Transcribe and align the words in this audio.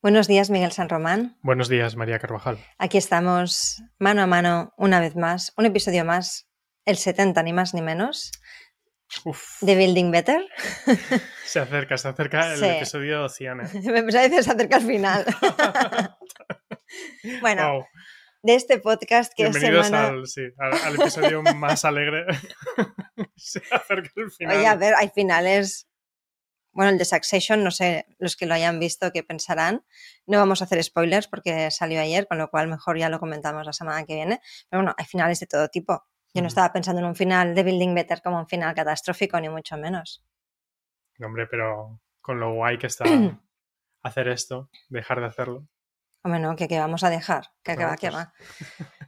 Buenos 0.00 0.28
días, 0.28 0.50
Miguel 0.50 0.72
San 0.72 0.88
Román. 0.88 1.36
Buenos 1.42 1.68
días, 1.68 1.96
María 1.96 2.18
Carvajal. 2.18 2.58
Aquí 2.78 2.98
estamos 2.98 3.82
mano 3.98 4.22
a 4.22 4.26
mano 4.26 4.72
una 4.76 5.00
vez 5.00 5.16
más, 5.16 5.52
un 5.56 5.66
episodio 5.66 6.04
más, 6.04 6.48
el 6.84 6.96
70 6.96 7.42
ni 7.42 7.52
más 7.52 7.74
ni 7.74 7.82
menos, 7.82 8.30
Uf, 9.24 9.42
de 9.60 9.74
Building 9.74 10.10
Better. 10.12 10.46
se 11.44 11.58
acerca, 11.60 11.96
se 11.98 12.08
acerca 12.08 12.52
el 12.52 12.58
Sí. 12.58 12.64
episodio 12.66 13.28
100. 13.28 13.60
¿eh? 13.60 13.64
Me 13.86 14.02
pensaba 14.02 14.28
que 14.28 14.42
se 14.42 14.50
acerca 14.52 14.76
al 14.76 14.82
final. 14.82 15.24
bueno, 17.40 17.72
Wow. 17.72 17.84
de 18.42 18.54
este 18.54 18.78
podcast 18.78 19.32
que 19.34 19.44
es 19.46 19.50
Bienvenidos 19.50 19.86
semana... 19.86 20.08
al, 20.08 20.26
sí, 20.26 20.42
al, 20.58 20.72
al 20.74 20.94
episodio 20.94 21.42
más 21.42 21.84
alegre. 21.84 22.24
se 23.36 23.60
acerca 23.72 24.10
el 24.16 24.30
final. 24.30 24.56
Oye, 24.58 24.66
a 24.66 24.76
ver, 24.76 24.94
hay 24.94 25.08
finales... 25.08 25.86
Bueno, 26.78 26.92
el 26.92 26.98
de 26.98 27.04
Succession, 27.04 27.64
no 27.64 27.72
sé 27.72 28.06
los 28.20 28.36
que 28.36 28.46
lo 28.46 28.54
hayan 28.54 28.78
visto 28.78 29.10
qué 29.10 29.24
pensarán. 29.24 29.84
No 30.26 30.38
vamos 30.38 30.62
a 30.62 30.64
hacer 30.64 30.80
spoilers 30.84 31.26
porque 31.26 31.72
salió 31.72 32.00
ayer, 32.00 32.28
con 32.28 32.38
lo 32.38 32.50
cual 32.50 32.68
mejor 32.68 32.96
ya 32.96 33.08
lo 33.08 33.18
comentamos 33.18 33.66
la 33.66 33.72
semana 33.72 34.04
que 34.04 34.14
viene. 34.14 34.40
Pero 34.70 34.82
bueno, 34.82 34.94
hay 34.96 35.04
finales 35.04 35.40
de 35.40 35.48
todo 35.48 35.66
tipo. 35.66 36.04
Yo 36.32 36.40
no 36.40 36.46
estaba 36.46 36.72
pensando 36.72 37.00
en 37.00 37.08
un 37.08 37.16
final 37.16 37.52
de 37.56 37.64
Building 37.64 37.96
Better 37.96 38.22
como 38.22 38.38
un 38.38 38.46
final 38.46 38.76
catastrófico, 38.76 39.40
ni 39.40 39.48
mucho 39.48 39.76
menos. 39.76 40.24
No, 41.18 41.26
Hombre, 41.26 41.48
pero 41.48 42.00
con 42.20 42.38
lo 42.38 42.54
guay 42.54 42.78
que 42.78 42.86
está 42.86 43.06
hacer 44.04 44.28
esto, 44.28 44.70
dejar 44.88 45.18
de 45.18 45.26
hacerlo. 45.26 45.66
Hombre, 46.22 46.38
no, 46.38 46.54
que, 46.54 46.68
que 46.68 46.78
vamos 46.78 47.02
a 47.02 47.10
dejar, 47.10 47.46
que, 47.64 47.74
va, 47.74 47.96
que 47.96 48.10
va. 48.10 48.32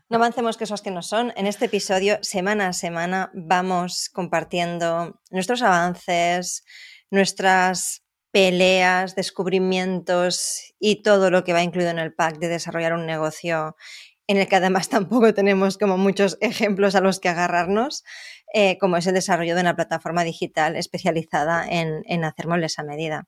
No 0.08 0.16
avancemos 0.16 0.56
que 0.56 0.64
esos 0.64 0.82
que 0.82 0.90
no 0.90 1.02
son. 1.02 1.32
En 1.36 1.46
este 1.46 1.66
episodio, 1.66 2.18
semana 2.22 2.66
a 2.66 2.72
semana, 2.72 3.30
vamos 3.32 4.10
compartiendo 4.12 5.20
nuestros 5.30 5.62
avances, 5.62 6.64
nuestras 7.10 8.02
peleas, 8.32 9.14
descubrimientos 9.16 10.72
y 10.78 11.02
todo 11.02 11.30
lo 11.30 11.42
que 11.44 11.52
va 11.52 11.62
incluido 11.62 11.90
en 11.90 11.98
el 11.98 12.14
pack 12.14 12.38
de 12.38 12.48
desarrollar 12.48 12.92
un 12.94 13.06
negocio 13.06 13.76
en 14.28 14.36
el 14.38 14.48
que 14.48 14.56
además 14.56 14.88
tampoco 14.90 15.34
tenemos 15.34 15.78
como 15.78 15.98
muchos 15.98 16.38
ejemplos 16.40 16.94
a 16.94 17.00
los 17.00 17.18
que 17.20 17.28
agarrarnos, 17.28 18.04
eh, 18.54 18.78
como 18.78 18.96
es 18.96 19.06
el 19.06 19.14
desarrollo 19.14 19.54
de 19.54 19.60
una 19.62 19.76
plataforma 19.76 20.24
digital 20.24 20.76
especializada 20.76 21.66
en, 21.68 22.02
en 22.06 22.24
hacer 22.24 22.46
muebles 22.46 22.78
a 22.78 22.84
medida. 22.84 23.24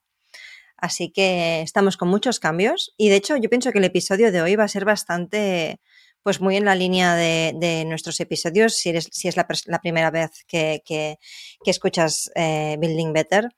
Así 0.77 1.11
que 1.11 1.61
estamos 1.61 1.97
con 1.97 2.09
muchos 2.09 2.39
cambios 2.39 2.93
y 2.97 3.09
de 3.09 3.15
hecho 3.15 3.37
yo 3.37 3.49
pienso 3.49 3.71
que 3.71 3.79
el 3.79 3.85
episodio 3.85 4.31
de 4.31 4.41
hoy 4.41 4.55
va 4.55 4.65
a 4.65 4.67
ser 4.67 4.85
bastante, 4.85 5.79
pues 6.23 6.41
muy 6.41 6.57
en 6.57 6.65
la 6.65 6.75
línea 6.75 7.15
de, 7.15 7.53
de 7.55 7.85
nuestros 7.85 8.19
episodios, 8.19 8.75
si, 8.75 8.89
eres, 8.89 9.07
si 9.11 9.27
es 9.29 9.37
la, 9.37 9.47
la 9.67 9.79
primera 9.79 10.11
vez 10.11 10.31
que, 10.47 10.81
que- 10.85 11.17
que 11.63 11.71
escuchas 11.71 12.31
eh, 12.35 12.75
Building 12.79 13.13
Better. 13.13 13.49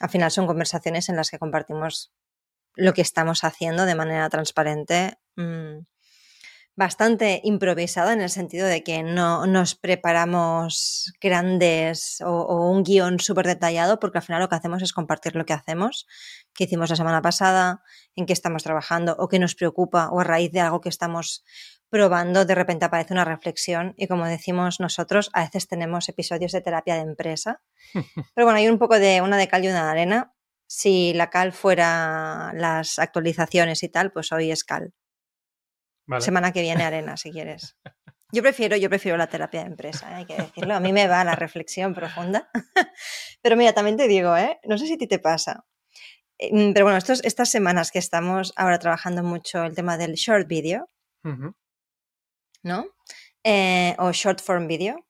Al 0.00 0.10
final 0.10 0.30
son 0.30 0.46
conversaciones 0.46 1.08
en 1.08 1.16
las 1.16 1.30
que 1.30 1.38
compartimos 1.38 2.12
lo 2.74 2.92
que 2.92 3.02
estamos 3.02 3.44
haciendo 3.44 3.86
de 3.86 3.94
manera 3.94 4.28
transparente, 4.28 5.18
mm, 5.36 5.78
bastante 6.76 7.40
improvisada 7.42 8.12
en 8.12 8.20
el 8.20 8.30
sentido 8.30 8.66
de 8.66 8.82
que 8.82 9.02
no 9.02 9.46
nos 9.46 9.74
preparamos 9.74 11.12
grandes 11.20 12.20
o, 12.20 12.30
o 12.30 12.70
un 12.70 12.82
guion 12.82 13.18
súper 13.18 13.46
detallado, 13.46 13.98
porque 13.98 14.18
al 14.18 14.24
final 14.24 14.40
lo 14.42 14.48
que 14.48 14.56
hacemos 14.56 14.82
es 14.82 14.92
compartir 14.92 15.34
lo 15.34 15.46
que 15.46 15.54
hacemos, 15.54 16.06
que 16.54 16.64
hicimos 16.64 16.90
la 16.90 16.96
semana 16.96 17.22
pasada, 17.22 17.82
en 18.14 18.26
qué 18.26 18.34
estamos 18.34 18.62
trabajando 18.62 19.16
o 19.18 19.28
qué 19.28 19.38
nos 19.38 19.54
preocupa 19.54 20.10
o 20.10 20.20
a 20.20 20.24
raíz 20.24 20.52
de 20.52 20.60
algo 20.60 20.80
que 20.80 20.90
estamos 20.90 21.44
probando, 21.88 22.44
de 22.44 22.54
repente 22.54 22.84
aparece 22.84 23.14
una 23.14 23.24
reflexión 23.24 23.94
y 23.96 24.06
como 24.06 24.26
decimos 24.26 24.80
nosotros, 24.80 25.30
a 25.32 25.44
veces 25.44 25.68
tenemos 25.68 26.08
episodios 26.08 26.52
de 26.52 26.60
terapia 26.60 26.96
de 26.96 27.02
empresa. 27.02 27.62
Pero 28.34 28.46
bueno, 28.46 28.58
hay 28.58 28.68
un 28.68 28.78
poco 28.78 28.98
de 28.98 29.22
una 29.22 29.36
de 29.36 29.48
cal 29.48 29.64
y 29.64 29.68
una 29.68 29.84
de 29.84 29.90
arena. 29.90 30.32
Si 30.66 31.12
la 31.14 31.30
cal 31.30 31.52
fuera 31.52 32.52
las 32.54 32.98
actualizaciones 32.98 33.82
y 33.82 33.88
tal, 33.88 34.10
pues 34.10 34.32
hoy 34.32 34.50
es 34.50 34.64
cal. 34.64 34.92
Vale. 36.06 36.22
Semana 36.22 36.52
que 36.52 36.62
viene 36.62 36.84
arena, 36.84 37.16
si 37.16 37.32
quieres. 37.32 37.76
Yo 38.32 38.42
prefiero, 38.42 38.76
yo 38.76 38.88
prefiero 38.88 39.16
la 39.16 39.28
terapia 39.28 39.60
de 39.60 39.66
empresa, 39.66 40.10
¿eh? 40.10 40.14
hay 40.16 40.26
que 40.26 40.36
decirlo. 40.36 40.74
A 40.74 40.80
mí 40.80 40.92
me 40.92 41.06
va 41.06 41.24
la 41.24 41.36
reflexión 41.36 41.94
profunda. 41.94 42.50
Pero 43.42 43.56
mira, 43.56 43.72
también 43.72 43.96
te 43.96 44.08
digo, 44.08 44.36
¿eh? 44.36 44.58
no 44.64 44.78
sé 44.78 44.86
si 44.86 44.94
a 44.94 44.98
ti 44.98 45.06
te 45.06 45.18
pasa. 45.18 45.64
Eh, 46.38 46.50
mm, 46.52 46.72
Pero 46.72 46.84
bueno, 46.84 46.98
estos, 46.98 47.24
estas 47.24 47.50
semanas 47.50 47.90
que 47.90 47.98
estamos 47.98 48.52
ahora 48.56 48.78
trabajando 48.78 49.22
mucho 49.22 49.64
el 49.64 49.74
tema 49.74 49.96
del 49.96 50.14
short 50.14 50.48
video, 50.48 50.90
¿no? 52.62 52.86
Eh, 53.44 53.94
o 53.98 54.12
short 54.12 54.40
form 54.40 54.66
video. 54.66 55.06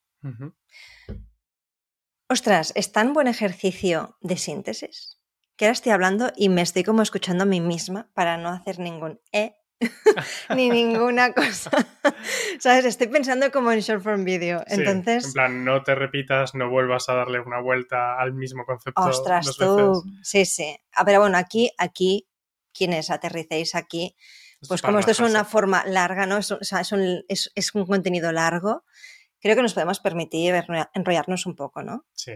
Ostras, 2.29 2.73
es 2.75 2.93
tan 2.93 3.13
buen 3.13 3.29
ejercicio 3.29 4.17
de 4.21 4.37
síntesis 4.37 5.17
que 5.57 5.65
ahora 5.65 5.73
estoy 5.73 5.93
hablando 5.93 6.33
y 6.37 6.49
me 6.49 6.63
estoy 6.63 6.85
como 6.85 7.03
escuchando 7.03 7.45
a 7.45 7.47
mí 7.47 7.61
misma 7.61 8.11
para 8.15 8.37
no 8.37 8.51
hacer 8.51 8.79
ningún 8.79 9.21
e 9.33 9.57
ni 10.57 10.71
ninguna 10.71 11.33
cosa. 11.33 11.71
¿Sabes? 12.61 12.85
Estoy 12.87 13.09
pensando 13.09 13.51
como 13.51 13.73
en 13.73 13.81
short 13.81 14.03
form 14.03 14.25
video. 14.25 14.61
Sí, 14.67 14.75
Entonces, 14.75 15.27
en 15.27 15.33
plan, 15.33 15.65
no 15.65 15.83
te 15.83 15.95
repitas, 15.95 16.55
no 16.55 16.71
vuelvas 16.71 17.09
a 17.09 17.15
darle 17.15 17.41
una 17.41 17.61
vuelta 17.61 18.19
al 18.19 18.33
mismo 18.33 18.65
concepto. 18.65 19.01
ostras, 19.03 19.45
dos 19.45 19.57
tú. 19.59 20.03
veces. 20.05 20.21
Sí, 20.23 20.45
sí. 20.47 20.77
Ah, 20.93 21.05
pero 21.05 21.21
bueno, 21.21 21.37
aquí, 21.37 21.71
aquí, 21.79 22.29
quienes 22.73 23.11
aterricéis 23.11 23.75
aquí, 23.75 24.17
pues 24.67 24.81
para 24.81 24.93
como 24.93 25.01
esto 25.01 25.13
es 25.13 25.21
una 25.21 25.45
forma 25.45 25.85
larga, 25.87 26.27
¿no? 26.27 26.39
Es, 26.39 26.51
un- 26.51 26.59
o 26.61 26.65
sea, 26.65 26.81
es 26.81 26.93
un, 26.93 27.25
es- 27.29 27.53
es 27.55 27.75
un 27.75 27.87
contenido 27.87 28.33
largo, 28.33 28.85
creo 29.41 29.55
que 29.57 29.63
nos 29.63 29.75
podemos 29.75 30.01
permitir 30.01 30.55
enrolla- 30.55 30.91
enrollarnos 30.95 31.45
un 31.47 31.55
poco, 31.55 31.83
¿no? 31.83 32.07
Sí, 32.13 32.33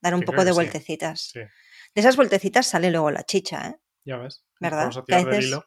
Dar 0.00 0.14
un 0.14 0.20
Sí, 0.20 0.26
poco 0.26 0.44
de 0.44 0.50
sí. 0.50 0.54
vueltecitas. 0.56 1.20
sí, 1.32 1.38
De 1.38 2.00
esas 2.00 2.16
vueltecitas 2.16 2.66
sale 2.66 2.90
luego 2.90 3.12
la 3.12 3.22
chicha, 3.22 3.68
¿eh? 3.68 3.76
ya 4.04 4.16
ves. 4.16 4.44
¿Verdad? 4.58 4.80
Vamos 4.80 4.96
a 4.96 5.04
tirar 5.04 5.24
del 5.26 5.44
hilo. 5.44 5.64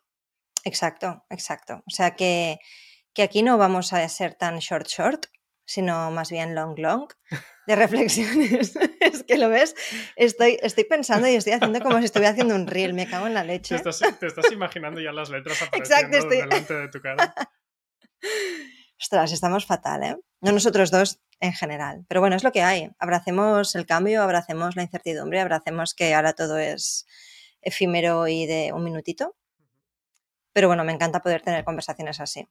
Exacto, 0.66 1.24
exacto. 1.30 1.82
O 1.88 1.92
sea 1.92 2.16
que, 2.16 2.58
que 3.14 3.24
aquí 3.24 3.42
no 3.44 3.58
vamos 3.58 3.94
a 3.94 4.08
ser 4.10 4.34
tan 4.36 4.60
short 4.60 4.88
short, 4.88 5.28
sino 5.66 6.12
más 6.12 6.30
bien 6.32 6.54
long 6.56 6.78
long 6.78 7.08
de 7.68 7.76
reflexiones. 7.76 8.76
es 9.00 9.24
que 9.24 9.38
lo 9.38 9.48
ves, 9.50 9.74
estoy, 10.16 10.60
estoy 10.62 10.84
pensando 10.84 11.28
y 11.28 11.36
estoy 11.36 11.54
haciendo 11.54 11.80
como 11.82 12.00
si 12.00 12.06
estuviera 12.06 12.32
haciendo 12.32 12.54
un 12.56 12.68
reel, 12.68 12.94
me 12.94 13.08
cago 13.10 13.28
en 13.28 13.34
la 13.36 13.42
Te 13.42 13.48
leche. 13.48 13.76
estás, 13.76 14.00
te 14.20 14.28
estás 14.28 14.52
imaginando 14.52 15.00
ya 15.00 15.12
las 15.14 15.30
letras 15.30 15.62
Exacto, 15.72 15.78
apareciendo 16.18 16.18
estoy- 16.18 16.38
delante 16.42 16.74
de 16.74 16.88
tu 16.90 17.02
cara. 17.02 17.34
Ostras, 19.00 19.32
estamos 19.32 19.66
fatal, 19.66 20.04
¿eh? 20.04 20.18
No 20.42 20.52
nosotros 20.52 20.90
dos 20.90 21.20
en 21.40 21.54
general. 21.54 22.06
Pero 22.08 22.22
bueno, 22.22 22.36
es 22.36 22.44
lo 22.44 22.52
que 22.52 22.62
hay. 22.64 22.90
Abracemos 22.98 23.76
el 23.76 23.86
cambio, 23.86 24.22
abracemos 24.24 24.76
la 24.76 24.84
incertidumbre, 24.84 25.42
abracemos 25.42 25.94
que 25.94 26.14
ahora 26.14 26.34
todo 26.34 26.58
es 26.58 27.06
efímero 27.62 28.28
y 28.28 28.46
de 28.46 28.72
un 28.74 28.84
minutito. 28.84 29.36
Pero 30.56 30.70
bueno, 30.70 30.86
me 30.86 30.94
encanta 30.94 31.22
poder 31.22 31.42
tener 31.42 31.66
conversaciones 31.66 32.22
así. 32.22 32.48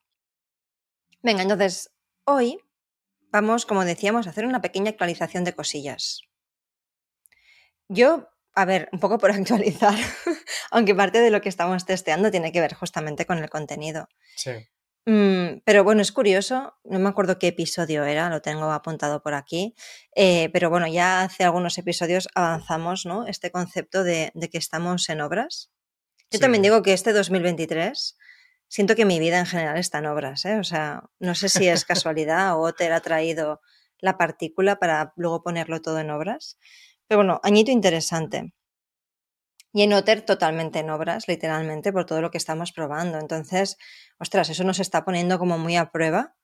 Venga, 1.22 1.40
entonces, 1.40 1.90
hoy 2.24 2.58
vamos, 3.32 3.64
como 3.64 3.86
decíamos, 3.86 4.26
a 4.26 4.30
hacer 4.30 4.44
una 4.44 4.60
pequeña 4.60 4.90
actualización 4.90 5.44
de 5.44 5.54
cosillas. 5.54 6.20
Yo, 7.88 8.28
a 8.54 8.66
ver, 8.66 8.90
un 8.92 9.00
poco 9.00 9.16
por 9.16 9.30
actualizar, 9.32 9.94
aunque 10.70 10.94
parte 10.94 11.20
de 11.22 11.30
lo 11.30 11.40
que 11.40 11.48
estamos 11.48 11.86
testeando 11.86 12.30
tiene 12.30 12.52
que 12.52 12.60
ver 12.60 12.74
justamente 12.74 13.24
con 13.24 13.38
el 13.38 13.48
contenido. 13.48 14.06
Sí, 14.36 14.52
Mm, 15.06 15.60
pero 15.66 15.84
bueno, 15.84 16.00
es 16.00 16.12
curioso, 16.12 16.78
no 16.84 16.98
me 16.98 17.10
acuerdo 17.10 17.38
qué 17.38 17.48
episodio 17.48 18.04
era, 18.04 18.30
lo 18.30 18.40
tengo 18.40 18.72
apuntado 18.72 19.22
por 19.22 19.34
aquí, 19.34 19.74
eh, 20.16 20.48
pero 20.52 20.70
bueno, 20.70 20.86
ya 20.88 21.22
hace 21.22 21.44
algunos 21.44 21.76
episodios 21.76 22.26
avanzamos, 22.34 23.04
¿no? 23.04 23.26
Este 23.26 23.50
concepto 23.50 24.02
de, 24.02 24.30
de 24.34 24.48
que 24.48 24.56
estamos 24.58 25.08
en 25.10 25.20
obras. 25.20 25.70
Yo 26.34 26.38
Sí. 26.38 26.40
también 26.42 26.62
digo 26.62 26.82
que 26.82 26.92
este 26.92 27.12
2023, 27.12 28.18
siento 28.66 28.96
que 28.96 29.04
mi 29.04 29.20
vida 29.20 29.38
en 29.38 29.46
general 29.46 29.78
está 29.78 29.98
en 29.98 30.06
obras, 30.06 30.44
¿eh? 30.44 30.58
O 30.58 30.64
sea, 30.64 31.04
no 31.20 31.36
sé 31.36 31.48
si 31.48 31.68
es 31.68 31.84
casualidad 31.84 32.56
o 32.56 32.62
Otter 32.62 32.92
ha 32.92 33.00
traído 33.00 33.60
la 34.00 34.18
partícula 34.18 34.76
para 34.80 35.12
luego 35.16 35.44
ponerlo 35.44 35.80
todo 35.80 36.00
en 36.00 36.10
obras, 36.10 36.58
pero 37.06 37.18
bueno, 37.20 37.40
añito 37.44 37.70
interesante. 37.70 38.52
Y 39.72 39.82
en 39.82 39.92
Otter 39.92 40.22
totalmente 40.22 40.80
en 40.80 40.90
obras, 40.90 41.28
literalmente, 41.28 41.92
por 41.92 42.04
todo 42.04 42.20
lo 42.20 42.30
que 42.32 42.38
estamos 42.38 42.72
probando. 42.72 43.18
Entonces, 43.18 43.76
ostras, 44.18 44.48
eso 44.48 44.64
nos 44.64 44.80
está 44.80 45.04
poniendo 45.04 45.38
como 45.38 45.56
muy 45.58 45.76
a 45.76 45.90
prueba. 45.92 46.34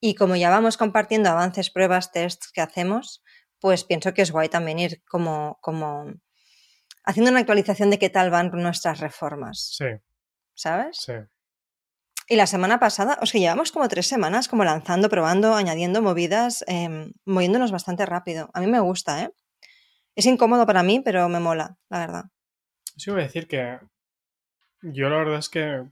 Y 0.00 0.14
como 0.14 0.36
ya 0.36 0.50
vamos 0.50 0.76
compartiendo 0.78 1.30
avances, 1.30 1.70
pruebas, 1.70 2.12
tests 2.12 2.50
que 2.52 2.60
hacemos, 2.62 3.22
pues 3.60 3.84
pienso 3.84 4.14
que 4.14 4.22
es 4.22 4.30
guay 4.30 4.48
también 4.50 4.78
ir 4.78 5.02
como, 5.08 5.58
como 5.62 6.06
haciendo 7.06 7.30
una 7.30 7.40
actualización 7.40 7.90
de 7.90 7.98
qué 7.98 8.10
tal 8.10 8.30
van 8.30 8.50
nuestras 8.50 9.00
reformas, 9.00 9.74
sí, 9.76 9.86
¿sabes? 10.54 10.98
sí. 10.98 11.14
Y 12.28 12.34
la 12.34 12.46
semana 12.48 12.80
pasada, 12.80 13.18
o 13.22 13.26
sea, 13.26 13.40
llevamos 13.40 13.70
como 13.70 13.88
tres 13.88 14.08
semanas 14.08 14.48
como 14.48 14.64
lanzando, 14.64 15.08
probando, 15.08 15.54
añadiendo 15.54 16.02
movidas, 16.02 16.64
em, 16.66 17.12
moviéndonos 17.24 17.70
bastante 17.70 18.04
rápido. 18.04 18.50
A 18.52 18.60
mí 18.60 18.66
me 18.66 18.80
gusta, 18.80 19.22
¿eh? 19.22 19.30
Es 20.16 20.26
incómodo 20.26 20.66
para 20.66 20.82
mí, 20.82 21.00
pero 21.04 21.28
me 21.28 21.38
mola, 21.38 21.78
la 21.88 22.00
verdad. 22.00 22.24
Sí, 22.96 23.12
voy 23.12 23.20
a 23.20 23.24
decir 23.24 23.46
que 23.46 23.78
yo 24.82 25.08
la 25.08 25.18
verdad 25.18 25.38
es 25.38 25.48
que 25.48 25.84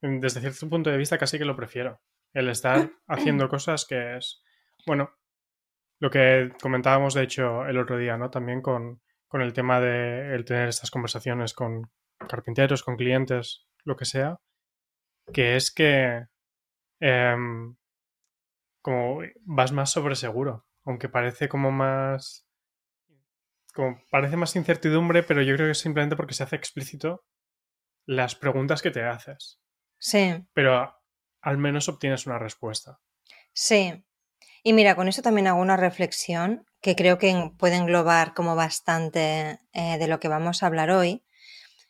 desde 0.00 0.40
cierto 0.40 0.68
punto 0.68 0.90
de 0.90 0.96
vista 0.96 1.18
casi 1.18 1.38
que 1.38 1.44
lo 1.44 1.54
prefiero. 1.54 2.00
El 2.32 2.48
estar 2.48 2.90
haciendo 3.06 3.48
cosas 3.48 3.84
que 3.84 4.16
es, 4.16 4.42
bueno, 4.84 5.12
lo 6.00 6.10
que 6.10 6.50
comentábamos 6.60 7.14
de 7.14 7.22
hecho 7.22 7.66
el 7.66 7.78
otro 7.78 7.98
día, 7.98 8.16
¿no? 8.16 8.30
También 8.30 8.62
con, 8.62 9.00
con 9.28 9.42
el 9.42 9.52
tema 9.52 9.80
de 9.80 10.34
el 10.34 10.44
tener 10.44 10.68
estas 10.68 10.90
conversaciones 10.90 11.54
con 11.54 11.90
carpinteros, 12.28 12.82
con 12.82 12.96
clientes, 12.96 13.66
lo 13.84 13.96
que 13.96 14.04
sea, 14.04 14.40
que 15.32 15.56
es 15.56 15.70
que 15.70 16.26
em, 17.00 17.76
como 18.82 19.20
vas 19.44 19.72
más 19.72 19.90
sobre 19.90 20.16
seguro, 20.16 20.66
aunque 20.84 21.08
parece 21.08 21.48
como 21.48 21.70
más 21.70 22.46
como 23.74 24.00
parece 24.10 24.36
más 24.36 24.56
incertidumbre, 24.56 25.22
pero 25.22 25.42
yo 25.42 25.54
creo 25.54 25.68
que 25.68 25.72
es 25.72 25.78
simplemente 25.78 26.16
porque 26.16 26.34
se 26.34 26.42
hace 26.42 26.56
explícito 26.56 27.24
las 28.06 28.34
preguntas 28.34 28.82
que 28.82 28.90
te 28.90 29.04
haces. 29.04 29.60
Sí. 29.98 30.44
Pero 30.52 30.92
al 31.42 31.58
menos 31.58 31.88
obtienes 31.88 32.26
una 32.26 32.38
respuesta. 32.38 32.98
Sí. 33.52 34.04
Y 34.68 34.74
mira, 34.74 34.94
con 34.96 35.08
eso 35.08 35.22
también 35.22 35.46
hago 35.46 35.62
una 35.62 35.78
reflexión 35.78 36.66
que 36.82 36.94
creo 36.94 37.16
que 37.16 37.52
puede 37.56 37.76
englobar 37.76 38.34
como 38.34 38.54
bastante 38.54 39.60
eh, 39.72 39.96
de 39.96 40.08
lo 40.08 40.20
que 40.20 40.28
vamos 40.28 40.62
a 40.62 40.66
hablar 40.66 40.90
hoy. 40.90 41.24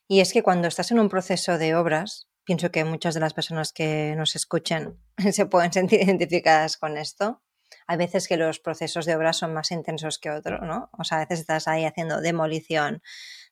Y 0.06 0.20
es 0.20 0.32
que 0.32 0.44
cuando 0.44 0.68
estás 0.68 0.92
en 0.92 1.00
un 1.00 1.08
proceso 1.08 1.58
de 1.58 1.74
obras, 1.74 2.28
pienso 2.44 2.70
que 2.70 2.84
muchas 2.84 3.14
de 3.14 3.20
las 3.20 3.34
personas 3.34 3.72
que 3.72 4.14
nos 4.16 4.36
escuchen 4.36 4.96
se 5.32 5.46
pueden 5.46 5.72
sentir 5.72 6.02
identificadas 6.02 6.76
con 6.76 6.96
esto. 6.96 7.42
Hay 7.88 7.96
veces 7.96 8.28
que 8.28 8.36
los 8.36 8.60
procesos 8.60 9.06
de 9.06 9.16
obras 9.16 9.38
son 9.38 9.52
más 9.52 9.72
intensos 9.72 10.20
que 10.20 10.30
otros, 10.30 10.60
¿no? 10.62 10.88
O 10.96 11.02
sea, 11.02 11.18
a 11.18 11.22
veces 11.22 11.40
estás 11.40 11.66
ahí 11.66 11.84
haciendo 11.84 12.20
demolición 12.20 13.02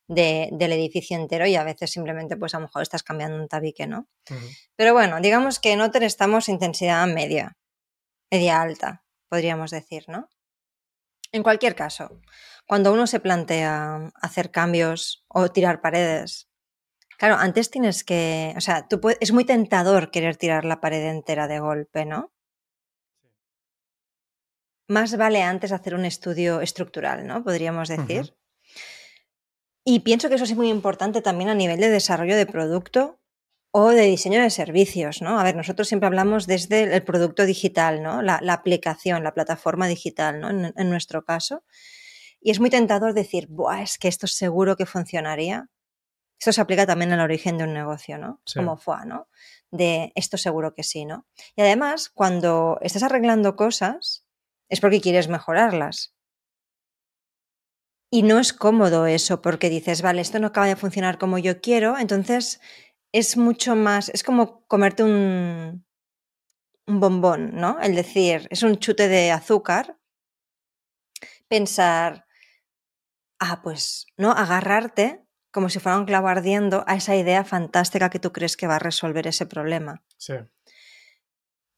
del 0.07 0.73
edificio 0.73 1.19
entero 1.19 1.49
y 1.49 1.57
a 1.57 1.65
veces 1.65 1.91
simplemente, 1.91 2.37
pues 2.37 2.55
a 2.55 2.59
lo 2.59 2.67
mejor 2.67 2.83
estás 2.83 3.03
cambiando 3.03 3.43
un 3.43 3.49
tabique, 3.49 3.89
¿no? 3.89 4.07
Pero 4.77 4.93
bueno, 4.93 5.21
digamos 5.21 5.59
que 5.59 5.73
en 5.73 5.81
Otter 5.81 6.05
estamos 6.05 6.49
intensidad 6.49 7.05
media, 7.09 7.57
media 8.31 8.63
alta, 8.63 9.03
podríamos 9.29 9.71
decir, 9.71 10.05
¿no? 10.09 10.29
En 11.33 11.43
cualquier 11.43 11.75
caso, 11.75 12.21
cuando 12.67 12.93
uno 12.93 13.07
se 13.07 13.21
plantea 13.21 14.11
hacer 14.15 14.51
cambios 14.51 15.25
o 15.29 15.51
tirar 15.51 15.81
paredes, 15.81 16.49
claro, 17.19 17.37
antes 17.37 17.71
tienes 17.71 18.05
que, 18.05 18.55
o 18.57 18.61
sea, 18.61 18.89
tú 18.89 19.01
es 19.21 19.33
muy 19.33 19.45
tentador 19.45 20.11
querer 20.11 20.37
tirar 20.37 20.65
la 20.65 20.81
pared 20.81 21.05
entera 21.05 21.49
de 21.49 21.61
golpe, 21.61 22.05
¿no? 22.05 22.33
Más 24.89 25.17
vale 25.17 25.43
antes 25.43 25.73
hacer 25.73 25.95
un 25.95 26.05
estudio 26.05 26.61
estructural, 26.61 27.27
¿no? 27.27 27.43
Podríamos 27.43 27.89
decir. 27.89 28.37
Y 29.85 30.01
pienso 30.01 30.29
que 30.29 30.37
eso 30.37 30.45
es 30.45 30.55
muy 30.55 30.69
importante 30.69 31.23
también 31.23 31.51
a 31.51 31.55
nivel 31.55 31.81
de 31.81 31.91
desarrollo 31.91 32.37
de 32.37 32.47
producto 32.47 33.21
o 33.71 33.91
de 33.91 34.03
diseño 34.03 34.41
de 34.41 34.51
servicios, 34.51 35.21
¿no? 35.21 35.39
A 35.39 35.45
ver, 35.45 35.55
nosotros 35.55 35.89
siempre 35.89 36.07
hablamos 36.07 36.47
desde 36.47 36.95
el 36.95 37.03
producto 37.03 37.45
digital, 37.45 38.03
¿no? 38.03 38.23
La, 38.23 38.41
aplicación, 38.53 39.23
la 39.23 39.35
plataforma 39.35 39.87
digital, 39.87 40.41
¿no? 40.41 40.51
En, 40.51 40.91
nuestro 40.91 41.25
caso. 41.25 41.63
Y 42.41 42.51
es 42.51 42.61
muy 42.61 42.71
tentador 42.71 43.13
decir, 43.13 43.49
Buah, 43.49 43.83
es 43.83 43.99
que 43.99 44.09
esto 44.09 44.27
seguro 44.27 44.77
que 44.77 44.87
funcionaría. 44.87 45.69
Esto 46.39 46.53
se 46.53 46.61
aplica 46.61 46.87
también 46.87 47.13
al 47.13 47.21
origen 47.21 47.59
de 47.59 47.65
un 47.65 47.75
negocio, 47.75 48.19
¿no? 48.19 48.41
Como 48.55 48.77
fue, 48.77 49.05
¿no? 49.05 49.29
De 49.71 50.13
esto 50.15 50.39
seguro 50.39 50.75
que 50.75 50.83
sí, 50.83 51.05
¿no? 51.05 51.27
Y 51.55 51.63
además, 51.63 52.09
cuando 52.09 52.79
estás 52.81 53.03
arreglando 53.03 53.57
cosas, 53.57 54.27
es 54.69 54.81
porque 54.81 55.01
quieres 55.01 55.29
mejorarlas. 55.29 56.15
Y 58.11 58.23
no 58.23 58.39
es 58.39 58.53
cómodo 58.53 59.07
eso, 59.07 59.43
porque 59.43 59.69
dices, 59.69 60.01
vale, 60.01 60.21
esto 60.21 60.39
no 60.39 60.47
acaba 60.47 60.69
de 60.69 60.77
funcionar 60.77 61.19
como 61.19 61.39
yo 61.39 61.61
quiero, 61.61 61.99
entonces 61.99 62.61
es 63.17 63.37
mucho 63.37 63.75
más, 63.75 64.11
es 64.11 64.23
como 64.23 64.67
comerte 64.67 65.03
un, 65.03 65.87
un 66.87 67.01
bombón, 67.01 67.53
¿no? 67.55 67.81
El 67.81 67.95
decir, 67.95 68.47
es 68.51 68.63
un 68.63 68.77
chute 68.77 69.09
de 69.09 69.31
azúcar, 69.31 69.99
pensar, 71.49 72.27
ah, 73.39 73.63
pues, 73.63 74.07
¿no? 74.17 74.33
Agarrarte 74.33 75.23
como 75.51 75.71
si 75.71 75.79
fuera 75.79 75.99
un 75.99 76.05
clavo 76.05 76.29
ardiendo 76.29 76.85
a 76.87 76.97
esa 76.97 77.17
idea 77.17 77.43
fantástica 77.43 78.11
que 78.11 78.19
tú 78.19 78.33
crees 78.33 78.59
que 78.59 78.67
va 78.67 78.77
a 78.77 78.81
resolver 78.81 79.27
ese 79.27 79.47
problema. 79.47 80.05
Sí. 80.19 80.35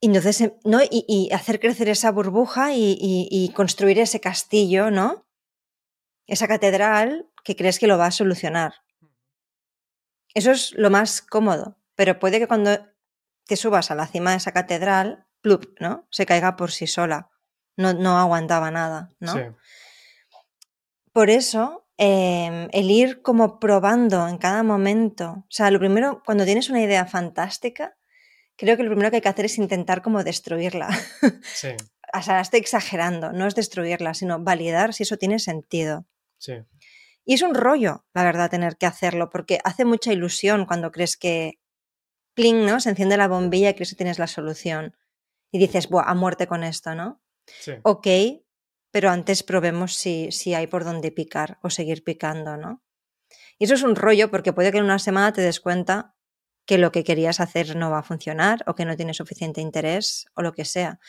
Y 0.01 0.07
entonces, 0.07 0.51
¿no? 0.65 0.79
Y, 0.89 1.29
hacer 1.31 1.61
crecer 1.61 1.87
esa 1.87 2.11
burbuja 2.11 2.73
y, 2.73 2.97
y, 2.99 3.53
construir 3.53 3.99
ese 3.99 4.19
castillo, 4.19 4.91
¿no? 4.91 5.25
esa 6.29 6.47
catedral 6.47 7.27
que 7.43 7.55
crees 7.55 7.79
que 7.79 7.87
lo 7.87 7.97
va 7.97 8.07
a 8.07 8.11
solucionar. 8.11 8.73
Eso 10.33 10.51
es 10.51 10.73
lo 10.73 10.89
más 10.89 11.21
cómodo, 11.21 11.77
pero 11.95 12.19
puede 12.19 12.39
que 12.39 12.47
cuando 12.47 12.77
te 13.45 13.55
subas 13.55 13.91
a 13.91 13.95
la 13.95 14.07
cima 14.07 14.31
de 14.31 14.37
esa 14.37 14.51
catedral, 14.51 15.25
plup, 15.41 15.75
¿no? 15.79 16.07
Se 16.11 16.25
caiga 16.25 16.55
por 16.55 16.71
sí 16.71 16.87
sola. 16.87 17.29
No, 17.75 17.93
no 17.93 18.17
aguantaba 18.17 18.71
nada, 18.71 19.09
¿no? 19.19 19.33
Por 21.11 21.29
eso, 21.29 21.87
em, 21.97 22.69
el 22.71 22.91
ir 22.91 23.21
como 23.21 23.59
probando 23.59 24.27
en 24.27 24.37
cada 24.37 24.63
momento. 24.63 25.45
O 25.47 25.51
sea, 25.51 25.71
lo 25.71 25.79
primero, 25.79 26.21
cuando 26.25 26.45
tienes 26.45 26.69
una 26.69 26.81
idea 26.81 27.05
fantástica, 27.05 27.97
creo 28.55 28.77
que 28.77 28.83
lo 28.83 28.89
primero 28.89 29.09
que 29.09 29.17
hay 29.17 29.21
que 29.21 29.29
hacer 29.29 29.45
es 29.45 29.57
intentar 29.57 30.01
como 30.01 30.23
destruirla. 30.23 30.89
Sí. 31.41 31.69
o 32.13 32.21
sea, 32.21 32.41
estoy 32.41 32.59
exagerando, 32.59 33.31
no 33.31 33.47
es 33.47 33.55
destruirla, 33.55 34.13
sino 34.13 34.43
validar 34.43 34.93
si 34.93 35.03
eso 35.03 35.17
tiene 35.17 35.39
sentido. 35.39 36.05
Y 37.29 37.35
es 37.35 37.43
un 37.43 37.53
rollo, 37.53 38.05
la 38.15 38.23
verdad, 38.23 38.49
tener 38.49 38.77
que 38.77 38.87
hacerlo, 38.87 39.29
porque 39.29 39.59
hace 39.63 39.85
mucha 39.85 40.11
ilusión 40.11 40.65
cuando 40.65 40.91
crees 40.91 41.15
que, 41.15 41.59
pling, 42.33 42.65
¿no? 42.65 42.79
Se 42.79 42.89
enciende 42.89 43.17
la 43.17 43.27
bombilla 43.27 43.69
y 43.69 43.75
crees 43.75 43.91
que 43.91 43.97
tienes 43.97 44.17
la 44.17 44.25
solución. 44.25 44.97
Y 45.51 45.59
dices, 45.59 45.89
Buah, 45.89 46.09
a 46.09 46.15
muerte 46.15 46.47
con 46.47 46.63
esto, 46.63 46.95
¿no? 46.95 47.21
Sí. 47.45 47.73
Ok, 47.83 48.07
pero 48.89 49.11
antes 49.11 49.43
probemos 49.43 49.93
si, 49.93 50.31
si 50.31 50.55
hay 50.55 50.65
por 50.65 50.83
dónde 50.83 51.11
picar 51.11 51.59
o 51.61 51.69
seguir 51.69 52.03
picando, 52.03 52.57
¿no? 52.57 52.81
Y 53.59 53.65
eso 53.65 53.75
es 53.75 53.83
un 53.83 53.95
rollo 53.95 54.31
porque 54.31 54.51
puede 54.51 54.71
que 54.71 54.79
en 54.79 54.85
una 54.85 54.97
semana 54.97 55.31
te 55.31 55.41
des 55.41 55.59
cuenta 55.59 56.15
que 56.65 56.79
lo 56.79 56.91
que 56.91 57.03
querías 57.03 57.39
hacer 57.39 57.75
no 57.75 57.91
va 57.91 57.99
a 57.99 58.03
funcionar 58.03 58.63
o 58.65 58.73
que 58.73 58.85
no 58.85 58.95
tiene 58.95 59.13
suficiente 59.13 59.61
interés 59.61 60.25
o 60.33 60.41
lo 60.41 60.51
que 60.53 60.65
sea. 60.65 60.99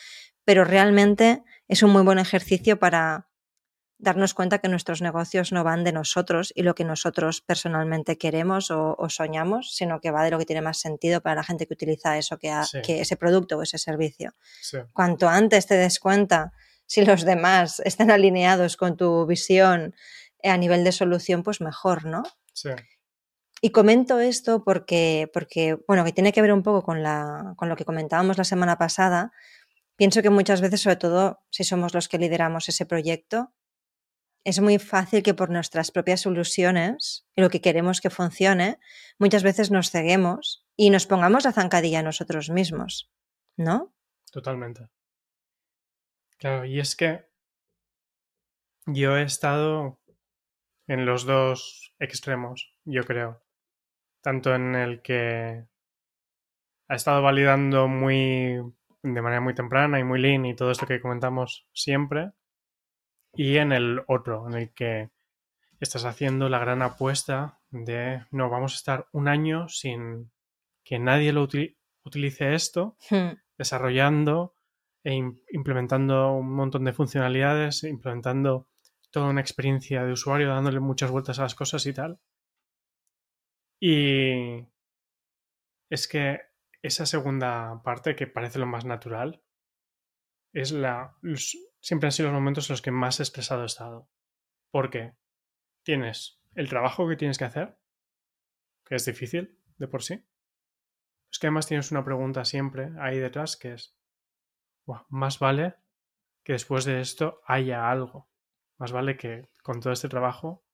Pero 0.45 0.65
realmente 0.65 1.43
es 1.67 1.81
un 1.81 1.89
muy 1.89 2.03
buen 2.03 2.19
ejercicio 2.19 2.77
para 2.77 3.30
darnos 4.01 4.33
cuenta 4.33 4.57
que 4.57 4.67
nuestros 4.67 5.01
negocios 5.01 5.51
no 5.51 5.63
van 5.63 5.83
de 5.83 5.91
nosotros 5.93 6.51
y 6.55 6.63
lo 6.63 6.73
que 6.75 6.83
nosotros 6.83 7.41
personalmente 7.41 8.17
queremos 8.17 8.71
o, 8.71 8.97
soñamos, 9.09 9.75
sino 9.75 10.01
que 10.01 10.11
va 10.11 10.23
de 10.23 10.31
lo 10.31 10.39
que 10.39 10.45
tiene 10.45 10.61
más 10.61 10.79
sentido 10.79 11.21
para 11.21 11.35
la 11.35 11.43
gente 11.43 11.67
que 11.67 11.73
utiliza 11.73 12.17
eso, 12.17 12.37
que, 12.37 12.51
ese 12.87 13.15
producto 13.15 13.57
o 13.57 13.61
ese 13.61 13.77
servicio. 13.77 14.33
Cuanto 14.91 15.29
antes 15.29 15.67
te 15.67 15.75
des 15.75 15.99
cuenta 15.99 16.51
si 16.85 17.05
los 17.05 17.23
demás 17.23 17.81
están 17.85 18.11
alineados 18.11 18.75
con 18.75 18.97
tu 18.97 19.25
visión 19.25 19.93
a 20.43 20.57
nivel 20.57 20.83
de 20.83 20.91
solución, 20.91 21.43
pues 21.43 21.61
mejor, 21.61 22.05
¿no? 22.05 22.23
Sí. 22.53 22.71
Y 23.61 23.69
comento 23.69 24.19
esto 24.19 24.63
porque, 24.63 25.29
porque, 25.31 25.77
bueno, 25.87 26.03
que 26.03 26.11
tiene 26.11 26.33
que 26.33 26.41
ver 26.41 26.51
un 26.51 26.63
poco 26.63 26.81
con, 26.81 27.03
la, 27.03 27.53
con 27.55 27.69
lo 27.69 27.75
que 27.75 27.85
comentábamos 27.85 28.39
la 28.39 28.43
semana 28.43 28.79
pasada. 28.79 29.31
Pienso 29.95 30.23
que 30.23 30.31
muchas 30.31 30.61
veces, 30.61 30.81
sobre 30.81 30.95
todo 30.95 31.43
si 31.51 31.63
somos 31.63 31.93
los 31.93 32.09
que 32.09 32.17
lideramos 32.17 32.67
ese 32.67 32.87
proyecto, 32.87 33.53
es 34.43 34.59
muy 34.59 34.79
fácil 34.79 35.23
que 35.23 35.33
por 35.33 35.49
nuestras 35.49 35.91
propias 35.91 36.25
ilusiones 36.25 37.27
y 37.35 37.41
lo 37.41 37.49
que 37.49 37.61
queremos 37.61 38.01
que 38.01 38.09
funcione, 38.09 38.79
muchas 39.19 39.43
veces 39.43 39.71
nos 39.71 39.91
ceguemos 39.91 40.65
y 40.75 40.89
nos 40.89 41.05
pongamos 41.05 41.45
la 41.45 41.51
zancadilla 41.51 42.01
nosotros 42.01 42.49
mismos, 42.49 43.11
¿no? 43.57 43.93
Totalmente. 44.31 44.89
Claro, 46.37 46.65
y 46.65 46.79
es 46.79 46.95
que 46.95 47.29
yo 48.87 49.15
he 49.15 49.23
estado 49.23 49.99
en 50.87 51.05
los 51.05 51.25
dos 51.25 51.93
extremos, 51.99 52.73
yo 52.83 53.03
creo. 53.03 53.43
Tanto 54.21 54.55
en 54.55 54.75
el 54.75 55.01
que 55.01 55.65
ha 56.87 56.95
estado 56.95 57.21
validando 57.21 57.87
muy 57.87 58.59
de 59.03 59.21
manera 59.21 59.41
muy 59.41 59.53
temprana 59.53 59.99
y 59.99 60.03
muy 60.03 60.19
lean 60.19 60.45
y 60.45 60.55
todo 60.55 60.71
esto 60.71 60.85
que 60.85 61.01
comentamos 61.01 61.67
siempre, 61.73 62.31
y 63.33 63.57
en 63.57 63.71
el 63.71 64.01
otro, 64.07 64.47
en 64.47 64.55
el 64.55 64.73
que 64.73 65.09
estás 65.79 66.05
haciendo 66.05 66.49
la 66.49 66.59
gran 66.59 66.81
apuesta 66.81 67.59
de 67.69 68.23
no, 68.31 68.49
vamos 68.49 68.73
a 68.73 68.75
estar 68.75 69.07
un 69.11 69.27
año 69.27 69.67
sin 69.67 70.31
que 70.83 70.99
nadie 70.99 71.33
lo 71.33 71.47
utilice 72.03 72.53
esto, 72.53 72.97
hmm. 73.09 73.31
desarrollando 73.57 74.53
e 75.03 75.15
implementando 75.51 76.33
un 76.33 76.53
montón 76.53 76.83
de 76.83 76.93
funcionalidades, 76.93 77.83
implementando 77.83 78.67
toda 79.09 79.29
una 79.29 79.41
experiencia 79.41 80.03
de 80.03 80.13
usuario, 80.13 80.49
dándole 80.49 80.79
muchas 80.79 81.09
vueltas 81.09 81.39
a 81.39 81.43
las 81.43 81.55
cosas 81.55 81.85
y 81.85 81.93
tal. 81.93 82.19
Y 83.79 84.67
es 85.89 86.07
que 86.07 86.41
esa 86.83 87.05
segunda 87.05 87.81
parte, 87.83 88.15
que 88.15 88.27
parece 88.27 88.59
lo 88.59 88.67
más 88.67 88.85
natural, 88.85 89.41
es 90.53 90.71
la, 90.71 91.17
siempre 91.81 92.07
han 92.07 92.11
sido 92.11 92.29
los 92.29 92.35
momentos 92.35 92.69
en 92.69 92.73
los 92.73 92.81
que 92.81 92.91
más 92.91 93.19
estresado 93.19 93.63
he 93.63 93.65
estado. 93.65 94.09
Porque 94.69 95.15
tienes 95.83 96.41
el 96.55 96.69
trabajo 96.69 97.07
que 97.09 97.17
tienes 97.17 97.37
que 97.37 97.45
hacer, 97.45 97.77
que 98.85 98.95
es 98.95 99.05
difícil 99.05 99.59
de 99.77 99.87
por 99.87 100.03
sí. 100.03 100.25
Es 101.29 101.39
que 101.39 101.47
además 101.47 101.67
tienes 101.67 101.91
una 101.91 102.03
pregunta 102.03 102.45
siempre 102.45 102.91
ahí 102.99 103.19
detrás 103.19 103.57
que 103.57 103.73
es, 103.73 103.97
más 105.09 105.39
vale 105.39 105.75
que 106.43 106.53
después 106.53 106.85
de 106.85 107.01
esto 107.01 107.41
haya 107.45 107.89
algo. 107.89 108.29
Más 108.77 108.91
vale 108.91 109.17
que 109.17 109.49
con 109.63 109.79
todo 109.79 109.93
este 109.93 110.09
trabajo 110.09 110.65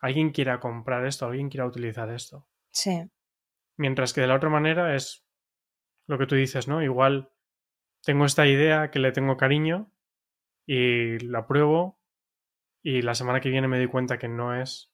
alguien 0.00 0.30
quiera 0.30 0.60
comprar 0.60 1.06
esto, 1.06 1.26
alguien 1.26 1.48
quiera 1.48 1.66
utilizar 1.66 2.10
esto. 2.10 2.48
Sí. 2.70 3.10
Mientras 3.76 4.12
que 4.12 4.22
de 4.22 4.26
la 4.26 4.34
otra 4.34 4.50
manera 4.50 4.96
es 4.96 5.26
lo 6.06 6.18
que 6.18 6.26
tú 6.26 6.34
dices, 6.34 6.68
¿no? 6.68 6.82
Igual 6.82 7.32
tengo 8.02 8.24
esta 8.24 8.46
idea 8.46 8.90
que 8.90 8.98
le 8.98 9.12
tengo 9.12 9.36
cariño 9.36 9.93
y 10.66 11.18
la 11.18 11.46
pruebo 11.46 12.00
y 12.82 13.02
la 13.02 13.14
semana 13.14 13.40
que 13.40 13.50
viene 13.50 13.68
me 13.68 13.78
doy 13.78 13.88
cuenta 13.88 14.18
que 14.18 14.28
no 14.28 14.60
es 14.60 14.92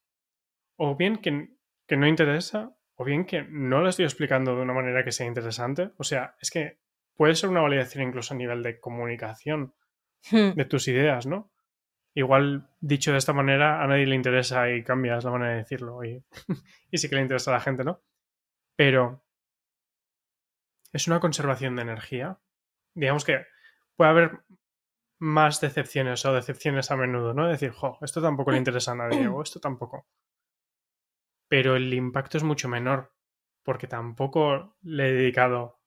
o 0.76 0.96
bien 0.96 1.18
que, 1.18 1.50
que 1.86 1.96
no 1.96 2.06
interesa 2.06 2.76
o 2.94 3.04
bien 3.04 3.24
que 3.24 3.42
no 3.42 3.80
lo 3.80 3.88
estoy 3.88 4.04
explicando 4.04 4.54
de 4.54 4.62
una 4.62 4.74
manera 4.74 5.04
que 5.04 5.12
sea 5.12 5.26
interesante. 5.26 5.90
O 5.96 6.04
sea, 6.04 6.36
es 6.40 6.50
que 6.50 6.80
puede 7.14 7.34
ser 7.34 7.50
una 7.50 7.60
validación 7.62 8.06
incluso 8.06 8.34
a 8.34 8.36
nivel 8.36 8.62
de 8.62 8.78
comunicación 8.78 9.74
Hmm. 10.30 10.52
de 10.54 10.64
tus 10.64 10.86
ideas, 10.88 11.26
¿no? 11.26 11.50
Igual 12.14 12.68
dicho 12.80 13.12
de 13.12 13.18
esta 13.18 13.32
manera 13.32 13.82
a 13.82 13.86
nadie 13.86 14.06
le 14.06 14.14
interesa 14.14 14.70
y 14.70 14.84
cambias 14.84 15.24
la 15.24 15.30
manera 15.30 15.52
de 15.52 15.58
decirlo 15.58 16.04
y, 16.04 16.22
y 16.90 16.98
sí 16.98 17.08
que 17.08 17.16
le 17.16 17.22
interesa 17.22 17.50
a 17.50 17.54
la 17.54 17.60
gente, 17.60 17.84
¿no? 17.84 18.02
Pero 18.76 19.24
es 20.92 21.06
una 21.06 21.20
conservación 21.20 21.76
de 21.76 21.82
energía. 21.82 22.38
Digamos 22.94 23.24
que 23.24 23.46
puede 23.96 24.10
haber 24.10 24.40
más 25.20 25.60
decepciones 25.60 26.24
o 26.24 26.32
decepciones 26.32 26.90
a 26.90 26.96
menudo, 26.96 27.34
¿no? 27.34 27.46
Decir, 27.46 27.70
jo, 27.70 27.98
esto 28.00 28.20
tampoco 28.20 28.50
le 28.50 28.58
interesa 28.58 28.92
a 28.92 28.96
nadie 28.96 29.28
o 29.28 29.42
esto 29.42 29.60
tampoco. 29.60 30.06
Pero 31.48 31.76
el 31.76 31.92
impacto 31.92 32.38
es 32.38 32.42
mucho 32.42 32.68
menor 32.68 33.12
porque 33.62 33.86
tampoco 33.86 34.76
le 34.82 35.08
he 35.08 35.12
dedicado 35.12 35.80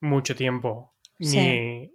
mucho 0.00 0.34
tiempo 0.36 0.94
Sí. 1.18 1.38
ni... 1.38 1.92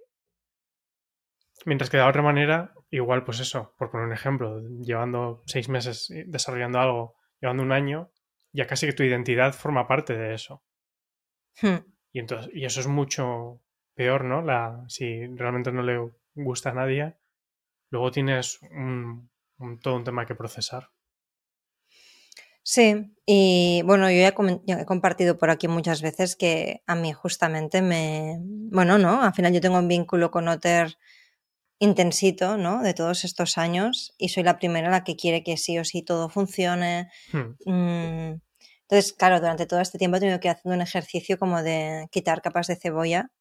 Mientras 1.66 1.90
que 1.90 1.98
de 1.98 2.04
otra 2.04 2.24
manera, 2.24 2.74
igual 2.90 3.24
pues 3.24 3.40
eso, 3.40 3.76
por 3.78 3.92
poner 3.92 4.08
un 4.08 4.14
ejemplo, 4.14 4.62
llevando 4.80 5.44
seis 5.46 5.70
meses 5.70 6.12
desarrollando 6.26 6.80
algo, 6.80 7.16
llevando 7.40 7.62
un 7.62 7.72
año, 7.72 8.12
ya 8.52 8.66
casi 8.66 8.88
que 8.88 8.94
tu 8.94 9.04
identidad 9.04 9.54
forma 9.54 9.88
parte 9.88 10.18
de 10.18 10.34
eso. 10.34 10.64
Hmm. 11.62 11.86
Y, 12.12 12.20
entonces, 12.20 12.52
y 12.54 12.66
eso 12.66 12.80
es 12.80 12.88
mucho 12.88 13.62
peor, 13.94 14.26
¿no? 14.26 14.42
La, 14.42 14.84
si 14.88 15.28
realmente 15.28 15.72
no 15.72 15.84
le 15.84 16.12
gusta 16.36 16.72
a 16.72 16.74
nadie, 16.74 17.18
luego 17.92 18.12
tienes 18.12 18.62
un, 18.64 19.32
un- 19.60 19.80
todo 19.80 19.98
un 19.98 20.04
tema 20.06 20.26
que 20.26 20.36
procesar. 20.36 20.92
Sí, 22.64 23.16
y 23.26 23.82
bueno, 23.86 24.10
yo 24.12 24.18
ya, 24.20 24.28
he 24.30 24.36
comen- 24.36 24.62
ya 24.68 24.80
he 24.80 24.86
compartido 24.86 25.38
por 25.38 25.50
aquí 25.50 25.68
muchas 25.68 26.02
veces 26.02 26.36
que 26.36 26.84
a 26.86 26.96
mí 26.96 27.12
justamente 27.12 27.82
me... 27.82 28.38
Bueno, 28.40 28.98
no, 29.00 29.22
al 29.24 29.34
final 29.34 29.52
yo 29.54 29.62
tengo 29.62 29.80
un 29.80 29.88
vínculo 29.88 30.30
con 30.32 30.48
Otter 30.48 30.96
intensito, 31.80 32.58
¿no? 32.58 32.84
De 32.84 32.94
todos 32.96 33.26
estos 33.26 33.58
años 33.58 34.14
y 34.18 34.30
soy 34.30 34.44
la 34.44 34.60
primera 34.60 34.90
la 34.92 35.04
que 35.06 35.16
quiere 35.18 35.44
que 35.44 35.58
sí 35.58 35.80
o 35.80 35.86
sí 35.86 36.04
todo 36.04 36.30
funcione. 36.30 37.10
Hmm, 37.32 37.52
Mm, 37.66 38.36
Entonces, 38.84 39.14
claro, 39.14 39.40
durante 39.40 39.66
todo 39.68 39.82
este 39.82 39.98
tiempo 40.00 40.18
he 40.18 40.20
tenido 40.22 40.40
que 40.40 40.48
ir 40.50 40.54
haciendo 40.56 40.76
un 40.76 40.82
ejercicio 40.82 41.38
como 41.40 41.64
de 41.64 42.08
quitar 42.12 42.42
capas 42.42 42.68
de 42.68 42.76
cebolla 42.78 43.32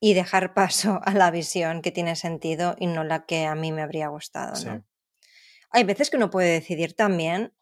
y 0.00 0.14
dejar 0.14 0.54
paso 0.54 1.00
a 1.04 1.12
la 1.14 1.30
visión 1.30 1.82
que 1.82 1.90
tiene 1.92 2.16
sentido 2.16 2.76
y 2.78 2.86
no 2.86 3.04
la 3.04 3.24
que 3.26 3.46
a 3.46 3.54
mí 3.54 3.72
me 3.72 3.82
habría 3.82 4.08
gustado. 4.08 4.54
Hay 5.70 5.84
veces 5.84 6.10
que 6.10 6.16
uno 6.16 6.30
puede 6.30 6.52
decidir 6.52 6.94
también 6.94 7.52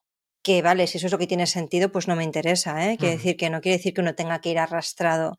que, 0.43 0.61
vale, 0.61 0.87
si 0.87 0.99
eso 0.99 1.07
es 1.07 1.13
lo 1.13 1.19
que 1.19 1.27
tiene 1.27 1.47
sentido, 1.47 1.91
pues 1.91 2.07
no 2.07 2.17
me 2.17 2.25
interesa, 2.25 2.91
¿eh? 2.91 2.99
Quiere 2.99 3.17
decir 3.17 3.37
que 3.37 3.49
no 3.51 3.61
quiere 3.61 3.79
decir 3.79 3.95
que 3.95 4.03
uno 4.03 4.15
tenga 4.15 4.41
que 4.41 4.51
ir 4.51 4.59
arrastrado 4.59 5.39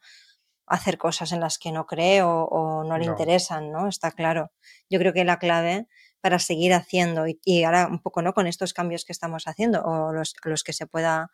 a 0.65 0.75
hacer 0.75 0.97
cosas 0.97 1.31
en 1.31 1.41
las 1.41 1.59
que 1.59 1.71
no 1.71 1.85
cree 1.85 2.23
o, 2.23 2.45
o 2.45 2.83
no 2.83 2.97
le 2.97 3.05
No. 3.05 3.11
interesan, 3.11 3.71
¿no? 3.71 3.87
Está 3.87 4.11
claro. 4.11 4.51
Yo 4.89 4.97
creo 4.97 5.13
que 5.13 5.23
la 5.23 5.37
clave 5.37 5.87
para 6.21 6.39
seguir 6.39 6.73
haciendo 6.73 7.27
y, 7.27 7.39
y 7.45 7.63
ahora 7.65 7.85
un 7.87 8.01
poco, 8.01 8.23
¿no? 8.23 8.33
Con 8.33 8.47
estos 8.47 8.73
cambios 8.73 9.05
que 9.05 9.11
estamos 9.13 9.47
haciendo 9.47 9.83
o 9.83 10.11
los, 10.11 10.33
a 10.43 10.49
los 10.49 10.63
que 10.63 10.73
se 10.73 10.87
pueda 10.87 11.29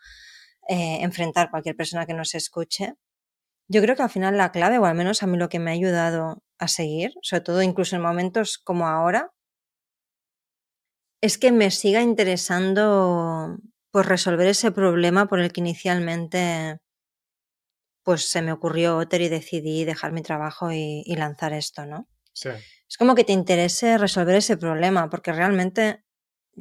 eh, 0.67 0.97
enfrentar 1.01 1.49
cualquier 1.49 1.77
persona 1.77 2.05
que 2.05 2.13
nos 2.13 2.35
escuche, 2.35 2.95
yo 3.71 3.81
creo 3.81 3.95
que 3.95 4.03
al 4.03 4.09
final 4.09 4.35
la 4.37 4.51
clave, 4.51 4.77
o 4.79 4.85
al 4.85 4.95
menos 4.95 5.23
a 5.23 5.27
mí 5.27 5.37
lo 5.37 5.47
que 5.49 5.59
me 5.59 5.71
ha 5.71 5.73
ayudado 5.73 6.43
a 6.59 6.67
seguir, 6.67 7.13
sobre 7.21 7.41
todo 7.41 7.61
incluso 7.61 7.95
en 7.95 8.01
momentos 8.01 8.57
como 8.57 8.87
ahora, 8.87 9.31
es 11.21 11.37
que 11.37 11.51
me 11.51 11.71
siga 11.71 12.01
interesando 12.01 13.57
pues 13.91 14.05
resolver 14.05 14.47
ese 14.47 14.71
problema 14.71 15.27
por 15.27 15.39
el 15.39 15.51
que 15.53 15.61
inicialmente 15.61 16.79
pues 18.03 18.27
se 18.29 18.41
me 18.41 18.51
ocurrió 18.51 18.97
Otter 18.97 19.21
y 19.21 19.29
decidí 19.29 19.85
dejar 19.85 20.11
mi 20.11 20.21
trabajo 20.21 20.71
y, 20.71 21.03
y 21.05 21.15
lanzar 21.15 21.53
esto, 21.53 21.85
¿no? 21.85 22.07
sí, 22.33 22.49
Es 22.89 22.97
como 22.97 23.15
que 23.15 23.23
te 23.23 23.33
interese 23.33 23.97
resolver 23.97 24.35
ese 24.35 24.57
problema, 24.57 25.09
porque 25.09 25.31
realmente 25.31 26.03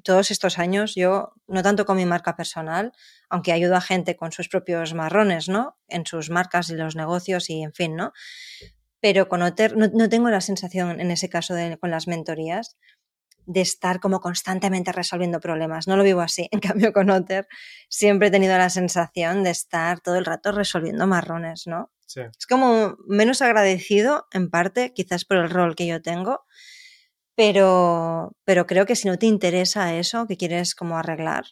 todos 0.03 0.31
estos 0.31 0.59
años 0.59 0.95
yo, 0.95 1.35
no 1.47 1.63
tanto 1.63 1.85
con 1.85 1.97
mi 1.97 2.07
marca 2.07 2.37
personal, 2.37 2.93
aunque 3.29 3.53
ayudo 3.53 3.77
a 3.77 3.81
gente 3.81 4.17
con 4.17 4.33
sus 4.33 4.49
propios 4.49 4.95
marrones, 4.95 5.49
¿no? 5.49 5.77
En 5.89 6.07
sus 6.07 6.31
marcas 6.31 6.71
y 6.71 6.75
los 6.75 6.97
negocios 6.97 7.51
y 7.51 7.63
en 7.63 7.73
fin, 7.73 7.97
¿no? 7.97 8.13
Pero 9.01 9.29
con 9.29 9.43
Otter 9.43 9.77
no, 9.77 9.89
no 9.93 10.09
tengo 10.09 10.31
la 10.31 10.41
sensación, 10.41 11.01
en 11.01 11.11
ese 11.11 11.29
caso 11.29 11.55
de, 11.55 11.79
con 11.79 11.91
las 11.91 12.07
mentorías, 12.07 12.77
de 13.47 13.61
estar 13.61 13.99
como 14.01 14.21
constantemente 14.21 14.93
resolviendo 14.93 15.41
problemas. 15.41 15.89
No 15.89 15.97
lo 15.97 16.05
vivo 16.05 16.21
así. 16.21 16.49
En 16.53 16.61
cambio, 16.61 16.93
con 16.93 17.11
Otter 17.11 17.49
siempre 17.89 18.29
he 18.29 18.31
tenido 18.31 18.57
la 18.57 18.71
sensación 18.71 19.43
de 19.43 19.51
estar 19.51 20.01
todo 20.01 20.17
el 20.17 20.25
rato 20.25 20.53
resolviendo 20.53 21.07
marrones, 21.07 21.67
¿no? 21.67 21.91
sí, 22.07 22.21
Es 22.21 22.47
como 22.47 22.97
menos 23.07 23.43
agradecido, 23.43 24.27
en 24.33 24.51
parte, 24.51 24.93
quizás 24.95 25.25
por 25.25 25.39
el 25.39 25.51
rol 25.51 25.75
que 25.75 25.87
yo 25.87 26.01
tengo, 26.03 26.45
pero, 27.41 28.37
pero 28.45 28.67
creo 28.67 28.85
que 28.85 28.95
si 28.95 29.09
no 29.09 29.17
te 29.17 29.25
interesa 29.25 29.95
eso, 29.95 30.27
que 30.27 30.37
quieres 30.37 30.75
como 30.75 30.99
arreglar, 30.99 31.45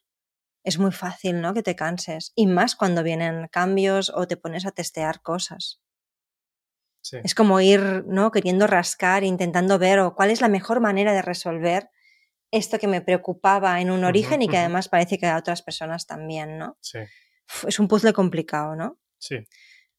es 0.63 0.79
muy 0.79 0.93
fácil, 0.93 1.41
¿no? 1.41 1.55
Que 1.55 1.63
te 1.63 1.77
canses. 1.77 2.33
Y 2.35 2.47
más 2.47 2.77
cuando 2.77 3.03
vienen 3.03 3.49
cambios 3.51 4.13
o 4.15 4.29
te 4.29 4.37
pones 4.37 4.67
a 4.67 4.71
testear 4.71 5.23
cosas. 5.23 5.81
sí. 7.01 7.17
Es 7.25 7.35
como 7.35 7.59
ir, 7.63 8.05
¿no? 8.07 8.31
Queriendo 8.31 8.67
rascar, 8.67 9.25
intentando 9.25 9.79
ver 9.79 10.01
o 10.01 10.15
cuál 10.15 10.31
es 10.31 10.43
la 10.43 10.49
mejor 10.49 10.81
manera 10.81 11.15
de 11.15 11.23
resolver 11.23 11.89
esto 12.51 12.79
que 12.79 12.87
me 12.87 13.01
preocupaba 13.01 13.81
en 13.81 13.91
un 13.91 14.05
origen 14.05 14.43
y 14.43 14.49
que 14.49 14.59
además 14.59 14.91
parece 14.91 15.17
que 15.17 15.25
a 15.27 15.39
otras 15.39 15.63
personas 15.63 16.07
también, 16.07 16.59
¿no? 16.59 16.77
Sí, 16.83 16.99
Uf, 16.99 17.65
Es 17.67 17.79
un 17.79 17.89
puzzle 17.89 18.13
complicado, 18.13 18.77
¿no? 18.77 18.99
sí. 19.19 19.39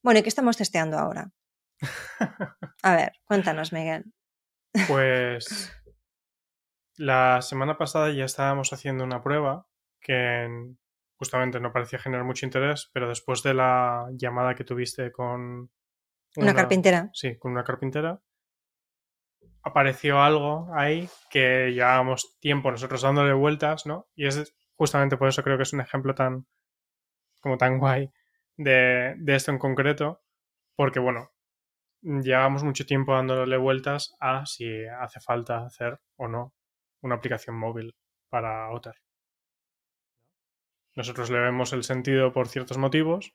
Bueno, 0.04 0.20
¿y 0.20 0.22
qué 0.22 0.28
estamos 0.28 0.56
testeando 0.56 0.98
ahora? 0.98 1.32
A 2.84 2.94
ver, 2.94 3.12
cuéntanos, 3.24 3.72
Miguel. 3.72 4.04
Pues 4.86 5.72
la 7.00 7.40
semana 7.42 7.78
pasada 7.78 8.10
ya 8.10 8.24
estábamos 8.26 8.72
haciendo 8.72 9.04
una 9.04 9.22
prueba 9.22 9.66
que 10.00 10.44
en- 10.44 10.78
justamente 11.16 11.60
no 11.60 11.72
parecía 11.72 11.98
generar 11.98 12.24
mucho 12.24 12.46
interés, 12.46 12.90
pero 12.92 13.08
después 13.08 13.42
de 13.42 13.54
la 13.54 14.08
llamada 14.12 14.54
que 14.54 14.64
tuviste 14.64 15.12
con 15.12 15.70
Una 16.36 16.54
carpintera. 16.54 17.10
Sí, 17.12 17.38
con 17.38 17.52
una 17.52 17.64
carpintera. 17.64 18.20
Apareció 19.62 20.20
algo 20.20 20.68
ahí 20.74 21.08
que 21.30 21.70
llevábamos 21.72 22.38
tiempo 22.40 22.70
nosotros 22.70 23.00
dándole 23.02 23.32
vueltas, 23.32 23.86
¿no? 23.86 24.06
Y 24.14 24.26
es 24.26 24.54
justamente 24.74 25.16
por 25.16 25.28
eso 25.28 25.42
creo 25.42 25.56
que 25.56 25.62
es 25.64 25.72
un 25.72 25.80
ejemplo 25.80 26.14
tan 26.14 26.46
como 27.42 27.58
tan 27.58 27.78
guay 27.78 28.10
de, 28.56 29.14
de 29.18 29.34
esto 29.36 29.50
en 29.52 29.58
concreto, 29.58 30.22
porque 30.76 31.00
bueno, 31.00 31.30
llevamos 32.02 32.64
mucho 32.64 32.86
tiempo 32.86 33.14
dándole 33.14 33.56
vueltas 33.58 34.14
a 34.20 34.46
si 34.46 34.86
hace 34.86 35.20
falta 35.20 35.64
hacer 35.66 36.00
o 36.16 36.28
no 36.28 36.54
una 37.02 37.16
aplicación 37.16 37.56
móvil 37.56 37.94
para 38.28 38.70
Otter. 38.70 38.94
Nosotros 40.96 41.30
le 41.30 41.40
vemos 41.40 41.72
el 41.72 41.84
sentido 41.84 42.32
por 42.32 42.48
ciertos 42.48 42.78
motivos, 42.78 43.34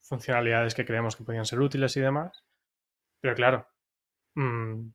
funcionalidades 0.00 0.74
que 0.74 0.84
creemos 0.84 1.16
que 1.16 1.24
podían 1.24 1.44
ser 1.44 1.60
útiles 1.60 1.96
y 1.96 2.00
demás, 2.00 2.44
pero 3.20 3.34
claro, 3.34 3.68
mmm, 4.34 4.88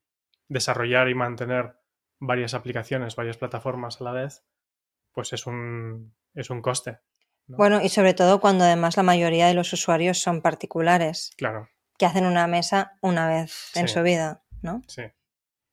desarrollar 0.47 1.09
y 1.09 1.15
mantener 1.15 1.75
varias 2.19 2.53
aplicaciones, 2.53 3.15
varias 3.15 3.38
plataformas 3.38 4.01
a 4.01 4.03
la 4.03 4.11
vez, 4.11 4.43
pues 5.13 5.33
es 5.33 5.45
un, 5.47 6.15
es 6.33 6.49
un 6.49 6.61
coste. 6.61 6.99
¿no? 7.47 7.57
Bueno, 7.57 7.81
y 7.81 7.89
sobre 7.89 8.13
todo 8.13 8.39
cuando 8.39 8.65
además 8.65 8.97
la 8.97 9.03
mayoría 9.03 9.47
de 9.47 9.53
los 9.53 9.71
usuarios 9.73 10.19
son 10.19 10.41
particulares, 10.41 11.31
Claro, 11.38 11.69
que 11.97 12.05
hacen 12.05 12.25
una 12.25 12.47
mesa 12.47 12.97
una 13.01 13.27
vez 13.27 13.75
en 13.75 13.88
su 13.88 14.01
vida, 14.03 14.43
¿no? 14.61 14.81
sí. 14.88 15.03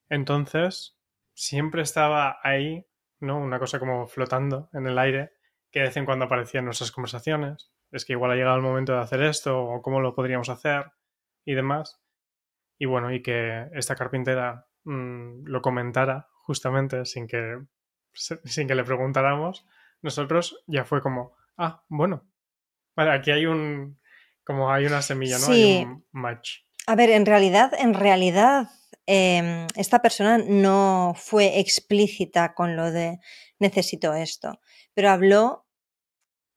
Entonces, 0.08 0.95
siempre 1.36 1.82
estaba 1.82 2.38
ahí, 2.42 2.84
¿no? 3.20 3.38
Una 3.38 3.58
cosa 3.58 3.78
como 3.78 4.08
flotando 4.08 4.70
en 4.72 4.86
el 4.86 4.98
aire, 4.98 5.32
que 5.70 5.80
de 5.80 5.86
vez 5.86 5.96
en 5.96 6.06
cuando 6.06 6.24
aparecían 6.24 6.62
en 6.62 6.66
nuestras 6.66 6.90
conversaciones. 6.90 7.70
Es 7.92 8.04
que 8.04 8.14
igual 8.14 8.32
ha 8.32 8.36
llegado 8.36 8.56
el 8.56 8.62
momento 8.62 8.94
de 8.94 9.00
hacer 9.00 9.22
esto, 9.22 9.62
o 9.62 9.82
cómo 9.82 10.00
lo 10.00 10.14
podríamos 10.14 10.48
hacer, 10.48 10.86
y 11.44 11.54
demás. 11.54 12.00
Y 12.78 12.86
bueno, 12.86 13.12
y 13.12 13.22
que 13.22 13.68
esta 13.74 13.94
carpintera 13.94 14.66
mm, 14.84 15.44
lo 15.44 15.62
comentara 15.62 16.28
justamente 16.42 17.04
sin 17.04 17.26
que, 17.26 17.58
sin 18.12 18.66
que 18.66 18.74
le 18.74 18.84
preguntáramos, 18.84 19.66
nosotros 20.02 20.64
ya 20.66 20.84
fue 20.84 21.02
como, 21.02 21.36
ah, 21.58 21.84
bueno, 21.88 22.24
vale, 22.94 23.12
aquí 23.12 23.30
hay 23.30 23.46
un, 23.46 23.98
como 24.42 24.72
hay 24.72 24.86
una 24.86 25.02
semilla, 25.02 25.38
¿no? 25.38 25.46
Sí. 25.46 25.78
Hay 25.78 25.84
un 25.84 26.06
match. 26.12 26.60
A 26.86 26.96
ver, 26.96 27.10
en 27.10 27.26
realidad, 27.26 27.72
en 27.78 27.94
realidad, 27.94 28.68
eh, 29.06 29.66
esta 29.76 30.00
persona 30.02 30.38
no 30.38 31.14
fue 31.16 31.58
explícita 31.60 32.54
con 32.54 32.76
lo 32.76 32.90
de 32.92 33.18
necesito 33.58 34.14
esto, 34.14 34.60
pero 34.94 35.10
habló 35.10 35.66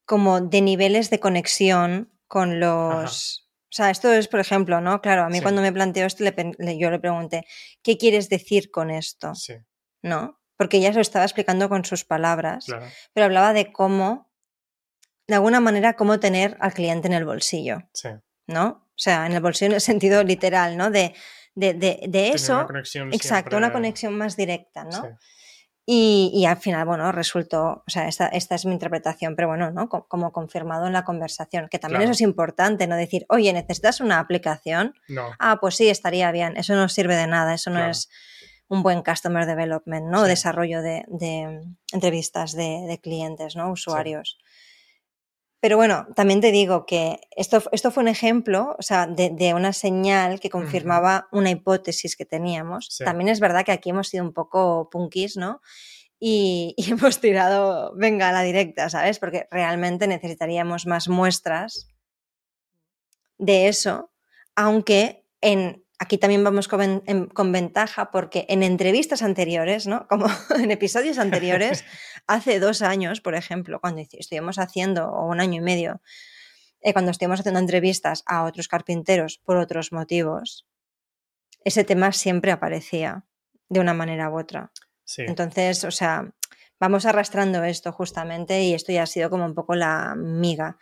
como 0.06 0.42
de 0.42 0.62
niveles 0.62 1.10
de 1.10 1.20
conexión 1.20 2.12
con 2.28 2.60
los... 2.60 3.46
O 3.72 3.72
sea, 3.72 3.92
esto 3.92 4.12
es, 4.12 4.28
por 4.28 4.40
ejemplo, 4.40 4.82
¿no? 4.82 5.00
Claro, 5.02 5.24
a 5.24 5.30
mí 5.30 5.38
Sí. 5.38 5.44
cuando 5.44 5.62
me 5.62 5.72
planteó 5.72 6.08
esto, 6.08 6.24
le 6.24 6.32
pen- 6.32 6.56
le- 6.58 6.80
yo 6.80 6.90
le 6.90 6.98
pregunté, 7.00 7.46
¿qué 7.84 7.98
quieres 8.00 8.28
decir 8.28 8.72
con 8.72 8.90
esto? 8.90 9.36
Sí, 9.36 9.54
¿No? 10.02 10.40
Porque 10.58 10.78
ella 10.78 10.90
se 10.90 10.96
lo 10.96 11.02
estaba 11.02 11.24
explicando 11.26 11.70
con 11.70 11.86
sus 11.86 12.04
palabras, 12.04 12.66
claro. 12.66 12.88
pero 13.14 13.26
hablaba 13.26 13.54
de 13.54 13.72
cómo, 13.72 14.32
de 15.28 15.36
alguna 15.36 15.60
manera, 15.60 15.96
cómo 15.96 16.20
tener 16.20 16.58
al 16.60 16.74
cliente 16.74 17.08
en 17.08 17.14
el 17.14 17.26
bolsillo, 17.26 17.84
Sí. 17.94 18.10
¿no? 18.48 18.88
O 18.90 19.02
sea, 19.02 19.28
en 19.28 19.34
el 19.34 19.42
bolsillo 19.42 19.68
en 19.68 19.76
el 19.76 19.82
sentido 19.82 20.24
literal, 20.24 20.76
¿no? 20.76 20.90
De, 20.90 21.14
de, 21.60 22.08
de, 22.08 22.30
eso, 22.30 22.56
una 22.56 22.68
conexión 22.68 23.13
exacto, 23.13 23.58
una 23.58 23.72
conexión 23.72 24.18
más 24.18 24.36
directa, 24.36 24.84
¿no? 24.86 24.92
Sí, 24.92 25.08
Y, 25.92 26.32
y 26.34 26.46
al 26.46 26.58
final, 26.58 26.86
bueno, 26.86 27.12
resultó, 27.12 27.84
o 27.88 27.89
sea, 27.89 28.08
esta, 28.08 28.28
esta 28.28 28.54
es 28.56 28.66
mi 28.66 28.74
interpretación, 28.74 29.36
pero 29.36 29.48
bueno, 29.48 29.72
¿no? 29.72 29.89
Co- 29.89 30.06
Como 30.08 30.32
confirmado 30.32 30.86
en 30.86 30.94
la 30.94 31.04
conversación, 31.04 31.68
que 31.68 31.80
también 31.80 32.01
Claro. 32.01 32.12
eso 32.12 32.18
es 32.18 32.22
importante, 32.22 32.86
¿no? 32.86 32.96
Decir, 32.96 33.25
oye, 33.30 33.51
¿necesitas 33.54 34.00
una 34.00 34.20
aplicación? 34.20 34.94
No, 35.08 35.32
Ah, 35.39 35.58
pues 35.60 35.75
sí, 35.78 35.89
estaría 35.89 36.32
bien. 36.32 36.58
Eso 36.58 36.75
no 36.75 36.88
sirve 36.89 37.16
de 37.16 37.25
nada, 37.25 37.56
eso 37.56 37.72
no 37.72 37.78
Claro. 37.78 37.92
es 37.92 38.08
un 38.68 38.84
buen 38.84 39.01
customer 39.01 39.48
development, 39.48 40.06
¿no? 40.12 40.22
Sí. 40.25 40.30
Desarrollo 40.30 40.84
de, 40.84 41.06
de 41.08 41.60
entrevistas 41.92 42.51
de, 42.54 42.86
de 42.88 43.00
clientes, 43.00 43.56
¿no? 43.56 43.72
Usuarios. 43.72 44.38
Pero 45.62 45.75
bueno, 45.75 46.08
también 46.16 46.39
te 46.39 46.51
digo 46.51 46.86
que 46.86 47.20
esto, 47.36 47.62
esto 47.74 47.92
fue 47.92 48.04
un 48.04 48.08
ejemplo, 48.08 48.75
o 48.80 48.82
sea, 48.82 49.08
de, 49.08 49.30
de 49.30 49.54
una 49.54 49.74
señal 49.74 50.39
que 50.39 50.50
confirmaba 50.50 51.28
una 51.32 51.50
hipótesis 51.50 52.16
que 52.16 52.25
teníamos. 52.25 52.88
Sí. 52.89 53.04
También 53.04 53.28
es 53.28 53.42
verdad 53.42 53.66
que 53.66 53.74
aquí 53.74 53.89
hemos 53.89 54.08
sido 54.08 54.24
un 54.24 54.34
poco 54.34 54.89
punkis, 54.89 55.36
¿no? 55.36 55.62
Y, 56.18 56.75
y 56.78 56.92
hemos 56.92 57.20
tirado, 57.20 57.94
venga, 57.96 58.30
a 58.30 58.32
la 58.32 58.44
directa, 58.44 58.89
¿sabes? 58.89 59.20
Porque 59.20 59.48
realmente 59.51 60.08
necesitaríamos 60.08 60.86
más 60.86 61.10
muestras 61.10 61.89
de 63.38 63.68
eso, 63.68 64.12
aunque 64.56 65.25
en, 65.42 65.84
aquí 66.00 66.18
también 66.18 66.44
vamos 66.44 66.68
con, 66.68 66.79
ven- 66.79 67.03
en- 67.06 67.27
con 67.27 67.51
ventaja 67.51 68.10
porque 68.12 68.46
en 68.50 68.63
entrevistas 68.63 69.22
anteriores, 69.22 69.86
¿no? 69.88 70.08
Como 70.08 70.25
en 70.58 70.72
episodios 70.72 71.18
anteriores, 71.20 71.84
hace 72.27 72.60
dos 72.60 72.82
años, 72.82 73.22
por 73.22 73.36
ejemplo, 73.36 73.79
cuando 73.79 74.01
estuvimos 74.12 74.58
haciendo, 74.60 75.08
o 75.10 75.27
un 75.27 75.39
año 75.41 75.58
y 75.58 75.62
medio, 75.62 76.01
eh, 76.82 76.94
cuando 76.94 77.12
estuvimos 77.12 77.39
haciendo 77.41 77.60
entrevistas 77.60 78.24
a 78.25 78.44
otros 78.46 78.68
carpinteros 78.68 79.38
por 79.44 79.58
otros 79.58 79.91
motivos, 79.91 80.65
ese 81.65 81.84
tema 81.84 82.12
siempre 82.13 82.51
aparecía 82.51 83.25
de 83.68 83.79
una 83.82 83.94
manera 83.94 84.29
u 84.29 84.39
otra. 84.39 84.72
sí. 85.03 85.24
Entonces, 85.27 85.84
o 85.84 85.91
sea, 85.91 86.32
vamos 86.79 87.06
arrastrando 87.06 87.63
esto 87.65 87.91
justamente 87.91 88.63
y 88.63 88.74
esto 88.74 88.94
ya 88.94 89.03
ha 89.03 89.08
sido 89.08 89.29
como 89.29 89.46
un 89.46 89.53
poco 89.53 89.75
la 89.75 90.15
miga. 90.15 90.77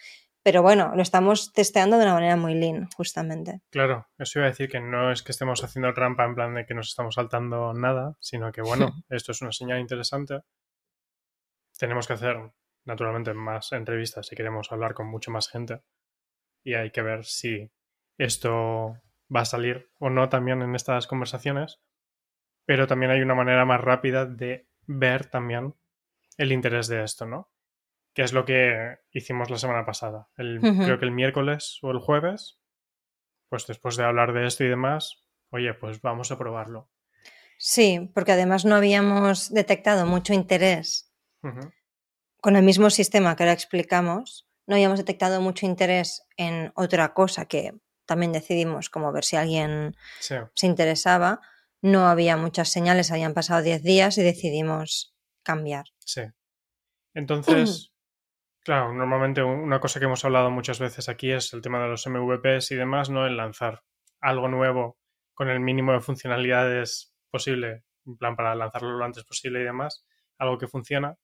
Pero 0.47 0.61
bueno, 0.61 0.95
lo 0.95 1.01
estamos 1.01 1.51
testeando 1.51 1.97
de 1.97 2.03
una 2.03 2.13
manera 2.13 2.37
muy 2.37 2.55
lean, 2.55 2.87
justamente. 2.95 3.59
Claro, 3.69 4.07
eso 4.17 4.39
iba 4.39 4.45
a 4.45 4.51
decir 4.51 4.69
que 4.69 4.79
no 4.79 5.11
es 5.11 5.21
que 5.21 5.33
estemos 5.33 5.61
haciendo 5.61 5.93
trampa 5.93 6.23
en 6.23 6.35
plan 6.35 6.55
de 6.55 6.65
que 6.65 6.73
nos 6.73 6.87
estamos 6.87 7.15
saltando 7.15 7.73
nada, 7.73 8.15
sino 8.21 8.49
que 8.53 8.61
bueno, 8.61 8.93
esto 9.09 9.33
es 9.33 9.41
una 9.41 9.51
señal 9.51 9.81
interesante. 9.81 10.39
Tenemos 11.77 12.07
que 12.07 12.13
hacer, 12.13 12.37
naturalmente, 12.85 13.33
más 13.33 13.73
entrevistas 13.73 14.27
si 14.27 14.37
queremos 14.37 14.71
hablar 14.71 14.93
con 14.93 15.07
mucha 15.07 15.31
más 15.31 15.49
gente. 15.49 15.81
Y 16.63 16.75
hay 16.75 16.91
que 16.91 17.01
ver 17.01 17.25
si 17.25 17.69
esto 18.17 18.95
va 19.35 19.41
a 19.41 19.45
salir 19.45 19.91
o 19.99 20.09
no 20.09 20.29
también 20.29 20.61
en 20.61 20.75
estas 20.75 21.07
conversaciones. 21.07 21.81
Pero 22.65 22.87
también 22.87 23.11
hay 23.11 23.19
una 23.19 23.35
manera 23.35 23.65
más 23.65 23.81
rápida 23.81 24.25
de 24.25 24.65
ver 24.85 25.25
también 25.25 25.75
el 26.37 26.53
interés 26.53 26.87
de 26.87 27.03
esto, 27.03 27.25
¿no? 27.25 27.51
Que 28.17 28.23
es 28.23 28.33
lo 28.33 28.45
que 28.45 28.97
hicimos 29.11 29.51
la 29.51 29.59
semana 29.59 29.85
pasada. 29.85 30.27
El. 30.37 30.59
Creo 30.59 30.97
que 30.97 31.05
el 31.05 31.11
miércoles 31.11 31.77
o 31.83 31.91
el 31.91 31.99
jueves 31.99 32.57
pues 33.49 33.67
después 33.67 33.95
de 33.95 34.03
hablar 34.03 34.33
de 34.33 34.45
esto 34.45 34.63
y 34.63 34.67
demás, 34.67 35.23
oye, 35.51 35.73
pues 35.73 36.01
vamos 36.01 36.31
a 36.31 36.37
probarlo. 36.37 36.89
Sí, 37.57 38.11
porque 38.13 38.33
además 38.33 38.65
no 38.65 38.75
habíamos 38.75 39.53
detectado 39.53 40.05
mucho 40.05 40.33
interés 40.33 41.13
con 42.41 42.55
el 42.55 42.63
mismo 42.63 42.89
sistema 42.89 43.35
que 43.35 43.43
ahora 43.43 43.53
explicamos, 43.53 44.47
no 44.65 44.75
habíamos 44.75 44.99
detectado 44.99 45.39
mucho 45.39 45.65
interés 45.65 46.23
en 46.35 46.71
otra 46.75 47.13
cosa 47.13 47.45
que 47.45 47.73
también 48.05 48.31
decidimos 48.31 48.89
como 48.89 49.11
ver 49.11 49.23
si 49.23 49.37
alguien 49.37 49.95
Sí, 50.19 50.35
se 50.53 50.67
interesaba. 50.67 51.39
No 51.81 52.07
había 52.07 52.35
muchas 52.35 52.69
señales, 52.69 53.11
habían 53.11 53.33
pasado 53.33 53.61
10 53.61 53.81
días 53.83 54.17
y 54.17 54.23
decidimos 54.23 55.15
cambiar. 55.43 55.85
sí. 55.99 56.21
Entonces, 57.13 57.91
claro, 58.67 58.93
normalmente 58.93 59.41
una 59.41 59.79
cosa 59.79 59.97
que 59.97 60.07
hemos 60.07 60.25
hablado 60.25 60.51
muchas 60.51 60.77
veces 60.77 61.07
aquí 61.07 61.31
es 61.31 61.53
el 61.53 61.61
tema 61.61 61.81
de 61.81 61.87
los 61.87 62.05
MVPs 62.05 62.71
y 62.71 62.75
demás, 62.75 63.09
¿no? 63.09 63.25
El 63.25 63.37
lanzar 63.37 63.81
algo 64.19 64.49
nuevo 64.49 64.97
con 65.33 65.47
el 65.47 65.61
mínimo 65.61 65.93
de 65.93 66.01
funcionalidades 66.01 67.15
posible, 67.31 67.85
en 68.05 68.17
plan 68.17 68.35
para 68.35 68.55
lanzarlo 68.55 68.97
lo 68.97 69.05
antes 69.05 69.23
posible 69.23 69.61
y 69.61 69.63
demás, 69.63 70.05
algo 70.37 70.57
que 70.57 70.67
funciona, 70.67 71.15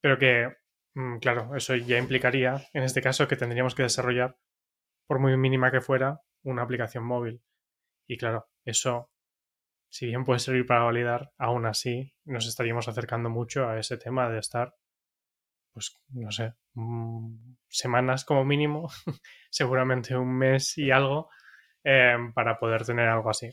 pero 0.00 0.18
que, 0.18 0.56
mm, 0.94 1.18
claro, 1.18 1.54
eso 1.54 1.76
ya 1.76 1.98
implicaría, 1.98 2.66
en 2.72 2.82
este 2.82 3.00
caso, 3.00 3.28
que 3.28 3.36
tendríamos 3.36 3.76
que 3.76 3.84
desarrollar, 3.84 4.36
por 5.06 5.20
muy 5.20 5.36
mínima 5.36 5.70
que 5.70 5.80
fuera, 5.80 6.20
una 6.42 6.62
aplicación 6.62 7.04
móvil. 7.04 7.44
Y 8.08 8.16
claro, 8.18 8.48
eso, 8.64 9.12
si 9.88 10.06
bien 10.06 10.24
puede 10.24 10.40
servir 10.40 10.66
para 10.66 10.82
validar, 10.82 11.30
aún 11.38 11.64
así 11.64 12.12
nos 12.24 12.48
estaríamos 12.48 12.88
acercando 12.88 13.30
mucho 13.30 13.68
a 13.68 13.78
ese 13.78 13.98
tema 13.98 14.28
de 14.28 14.40
estar, 14.40 14.74
pues, 15.76 15.94
no 16.14 16.32
sé, 16.32 16.54
mm, 16.72 17.54
semanas 17.68 18.24
como 18.24 18.46
mínimo, 18.46 18.88
seguramente 19.50 20.16
un 20.16 20.34
mes 20.38 20.78
y 20.78 20.90
algo, 20.90 21.28
eh, 21.84 22.16
para 22.34 22.58
poder 22.58 22.86
tener 22.86 23.06
algo 23.06 23.28
así. 23.28 23.50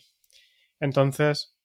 Entonces, 0.79 1.57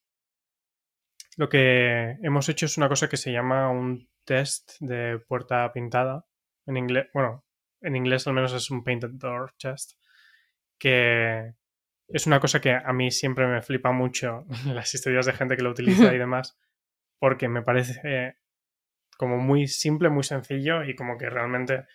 lo 1.37 1.49
que 1.49 2.17
hemos 2.25 2.49
hecho 2.49 2.67
es 2.67 2.77
una 2.77 2.89
cosa 2.89 3.09
que 3.09 3.17
se 3.17 3.31
llama 3.31 3.71
un 3.71 4.11
test 4.25 4.73
de 4.81 5.21
puerta 5.29 5.73
pintada. 5.73 6.27
En 6.67 6.77
inglés, 6.77 7.07
bueno, 7.15 7.45
en 7.81 7.95
inglés 7.95 8.27
al 8.27 8.35
menos 8.35 8.53
es 8.53 8.69
un 8.69 8.83
painted 8.83 9.11
door 9.13 9.55
test, 9.61 9.93
que 10.77 11.55
es 12.09 12.27
una 12.27 12.41
cosa 12.41 12.61
que 12.61 12.73
a 12.73 12.93
mí 12.93 13.13
siempre 13.13 13.47
me 13.47 13.63
flipa 13.63 13.93
mucho 13.93 14.45
las 14.67 14.93
historias 14.93 15.27
de 15.27 15.35
gente 15.35 15.57
que 15.57 15.63
lo 15.63 15.71
utiliza 15.71 16.13
y 16.13 16.19
demás, 16.19 16.59
porque 17.21 17.47
me 17.47 17.63
parece 17.63 18.39
como 19.19 19.37
muy 19.37 19.67
simple, 19.67 20.09
muy 20.09 20.23
sencillo 20.23 20.85
y 20.85 20.95
como 20.95 21.19
que 21.19 21.29
realmente 21.29 21.87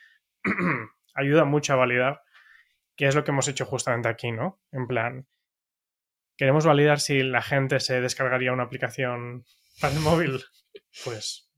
ayuda 1.16 1.46
mucho 1.46 1.74
a 1.74 1.78
validar 1.78 2.22
qué 2.96 3.08
es 3.08 3.16
lo 3.16 3.24
que 3.24 3.32
hemos 3.32 3.48
hecho 3.48 3.66
justamente 3.66 4.10
aquí, 4.10 4.32
¿no? 4.32 4.62
En 4.72 4.86
plan, 4.86 5.26
queremos 6.38 6.66
validar 6.66 7.00
si 7.00 7.24
la 7.24 7.42
gente 7.42 7.80
se 7.80 8.02
descargaría 8.02 8.52
una 8.52 8.64
aplicación 8.64 9.46
para 9.80 9.94
el 9.94 10.02
móvil, 10.02 10.44
pues 11.06 11.50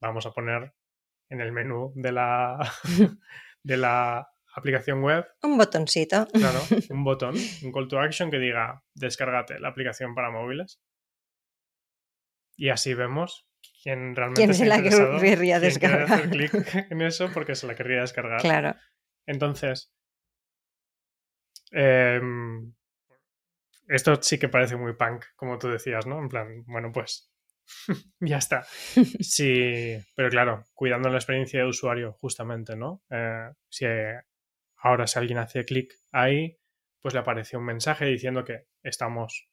vamos 0.00 0.26
a 0.26 0.32
poner 0.32 0.74
en 1.30 1.40
el 1.40 1.50
menú 1.50 1.92
de 1.96 2.12
la, 2.12 2.58
de 3.62 3.76
la 3.78 4.28
aplicación 4.54 5.02
web, 5.02 5.26
Un 5.42 5.56
botoncito. 5.56 6.28
claro, 6.28 6.60
un 6.90 7.04
botón, 7.04 7.34
un 7.62 7.72
call 7.72 7.88
to 7.88 7.98
action 7.98 8.30
que 8.30 8.38
diga 8.38 8.82
descárgate 8.94 9.58
la 9.60 9.68
aplicación 9.68 10.14
para 10.14 10.30
móviles. 10.30 10.78
Y 12.58 12.68
así 12.68 12.94
vemos 12.94 13.46
quién 13.82 14.14
realmente 14.14 14.46
¿Quién 14.46 14.68
la 14.68 14.76
interesado, 14.76 15.20
querría 15.20 15.60
descargar? 15.60 16.02
hacer 16.12 16.30
clic 16.30 16.52
en 16.90 17.02
eso 17.02 17.30
porque 17.32 17.54
se 17.54 17.66
la 17.66 17.74
querría 17.74 18.00
descargar. 18.00 18.40
Claro. 18.40 18.74
Entonces, 19.26 19.92
em, 21.72 22.72
esto 23.88 24.20
sí 24.22 24.38
que 24.38 24.48
parece 24.48 24.76
muy 24.76 24.94
punk, 24.94 25.24
como 25.36 25.58
tú 25.58 25.68
decías, 25.68 26.06
¿no? 26.06 26.18
En 26.18 26.28
plan, 26.28 26.64
bueno, 26.66 26.90
pues 26.92 27.32
ya 28.20 28.38
está. 28.38 28.66
Sí, 29.20 29.98
pero 30.14 30.28
claro, 30.30 30.64
cuidando 30.74 31.08
la 31.08 31.16
experiencia 31.18 31.60
de 31.60 31.66
usuario, 31.66 32.12
justamente, 32.14 32.76
¿no? 32.76 33.02
Eh, 33.10 33.50
si 33.68 33.86
ahora 34.78 35.06
si 35.06 35.18
alguien 35.18 35.38
hace 35.38 35.64
clic 35.64 35.92
ahí, 36.12 36.58
pues 37.00 37.14
le 37.14 37.20
aparece 37.20 37.56
un 37.56 37.64
mensaje 37.64 38.04
diciendo 38.06 38.44
que 38.44 38.66
estamos 38.82 39.48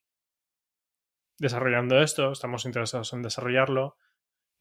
desarrollando 1.37 2.01
esto, 2.01 2.31
estamos 2.31 2.65
interesados 2.65 3.13
en 3.13 3.21
desarrollarlo. 3.21 3.97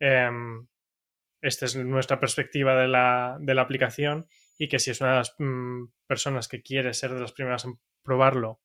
Em, 0.02 0.66
esta 1.40 1.64
es 1.64 1.76
nuestra 1.76 2.18
perspectiva 2.18 2.74
de 2.74 2.88
la, 2.88 3.36
de 3.40 3.54
la 3.54 3.62
aplicación 3.62 4.26
y 4.58 4.68
que 4.68 4.80
si 4.80 4.90
es 4.90 5.00
una 5.00 5.10
de 5.10 5.16
las 5.18 5.34
mm, 5.38 5.84
personas 6.08 6.48
que 6.48 6.60
quiere 6.60 6.92
ser 6.92 7.14
de 7.14 7.20
las 7.20 7.32
primeras 7.32 7.64
en 7.64 7.78
probarlo 8.02 8.60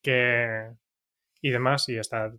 que 0.00 0.70
y 1.40 1.50
demás 1.50 1.88
y 1.88 1.98
estar 1.98 2.32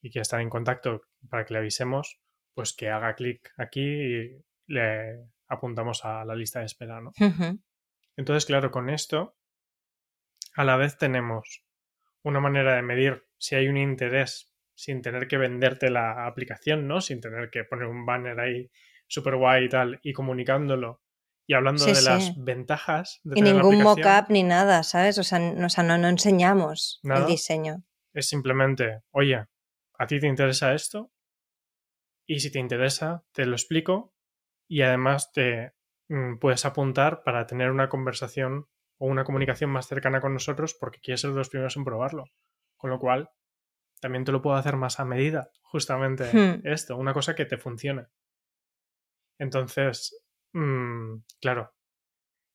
y 0.00 0.10
que 0.10 0.20
estar 0.20 0.40
en 0.40 0.48
contacto 0.48 1.02
para 1.28 1.44
que 1.44 1.54
le 1.54 1.58
avisemos 1.58 2.20
pues 2.54 2.72
que 2.72 2.88
haga 2.88 3.16
clic 3.16 3.52
aquí 3.56 3.80
y 3.80 4.44
le 4.68 5.26
apuntamos 5.48 6.04
a 6.04 6.24
la 6.24 6.36
lista 6.36 6.60
de 6.60 6.66
espera 6.66 7.00
¿no? 7.00 7.12
Entonces 8.16 8.46
claro 8.46 8.70
con 8.70 8.90
esto 8.90 9.36
a 10.54 10.62
la 10.62 10.76
vez 10.76 10.98
tenemos 10.98 11.64
una 12.22 12.38
manera 12.38 12.76
de 12.76 12.82
medir 12.82 13.26
si 13.38 13.56
hay 13.56 13.66
un 13.66 13.76
interés 13.76 14.55
sin 14.76 15.02
tener 15.02 15.26
que 15.28 15.38
venderte 15.38 15.90
la 15.90 16.26
aplicación, 16.28 16.86
¿no? 16.86 17.00
Sin 17.00 17.20
tener 17.20 17.50
que 17.50 17.64
poner 17.64 17.86
un 17.88 18.06
banner 18.06 18.38
ahí 18.40 18.70
súper 19.08 19.36
guay 19.36 19.64
y 19.64 19.68
tal 19.68 20.00
y 20.04 20.12
comunicándolo 20.12 21.02
Y 21.48 21.54
hablando 21.54 21.84
Sí, 21.84 21.92
de 21.92 22.02
las 22.02 22.32
ventajas 22.44 23.20
de 23.24 23.36
Y 23.36 23.42
tener 23.42 23.54
ningún 23.56 23.82
mock-up 23.82 24.26
ni 24.30 24.42
nada, 24.44 24.82
¿sabes? 24.84 25.18
O 25.18 25.24
sea, 25.24 25.38
no, 25.40 25.66
o 25.66 25.68
sea, 25.68 25.84
no, 25.84 25.98
no 25.98 26.08
enseñamos 26.08 27.00
el 27.04 27.08
Nada. 27.10 27.26
diseño. 27.26 27.82
es 28.14 28.28
simplemente, 28.28 29.02
oye, 29.12 29.44
¿a 29.98 30.06
ti 30.06 30.20
te 30.20 30.26
interesa 30.26 30.74
esto? 30.74 31.12
Y 32.26 32.40
si 32.40 32.50
te 32.50 32.58
interesa, 32.58 33.24
te 33.32 33.46
lo 33.46 33.54
explico 33.54 34.14
y 34.68 34.82
además 34.82 35.32
te 35.32 35.72
mm, 36.08 36.38
puedes 36.38 36.64
apuntar 36.64 37.22
para 37.24 37.46
tener 37.46 37.70
una 37.70 37.88
conversación 37.88 38.66
o 38.98 39.06
una 39.06 39.24
comunicación 39.24 39.70
más 39.70 39.86
cercana 39.86 40.20
con 40.20 40.32
nosotros 40.34 40.74
porque 40.78 41.00
quieres 41.00 41.20
ser 41.20 41.30
de 41.30 41.36
los 41.38 41.50
primeros 41.50 41.76
en 41.76 41.84
probarlo. 41.84 42.24
Con 42.76 42.90
lo 42.90 42.98
cual, 42.98 43.30
también 44.00 44.24
te 44.24 44.32
lo 44.32 44.42
puedo 44.42 44.56
hacer 44.56 44.76
más 44.76 45.00
a 45.00 45.04
medida, 45.04 45.50
justamente 45.62 46.24
Hmm. 46.32 46.60
esto, 46.66 46.96
una 46.96 47.12
cosa 47.14 47.34
que 47.34 47.44
te 47.46 47.58
funcione. 47.58 48.06
Entonces, 49.38 50.22
mm, 50.52 51.16
claro, 51.40 51.74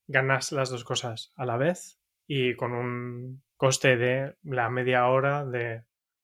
ganas 0.07 0.51
las 0.51 0.69
dos 0.69 0.83
cosas 0.83 1.31
a 1.35 1.45
la 1.45 1.57
vez 1.57 1.99
y 2.27 2.55
con 2.55 2.71
un 2.73 3.43
coste 3.57 3.97
de 3.97 4.35
la 4.43 4.69
media 4.69 5.07
hora 5.07 5.45
de 5.45 5.83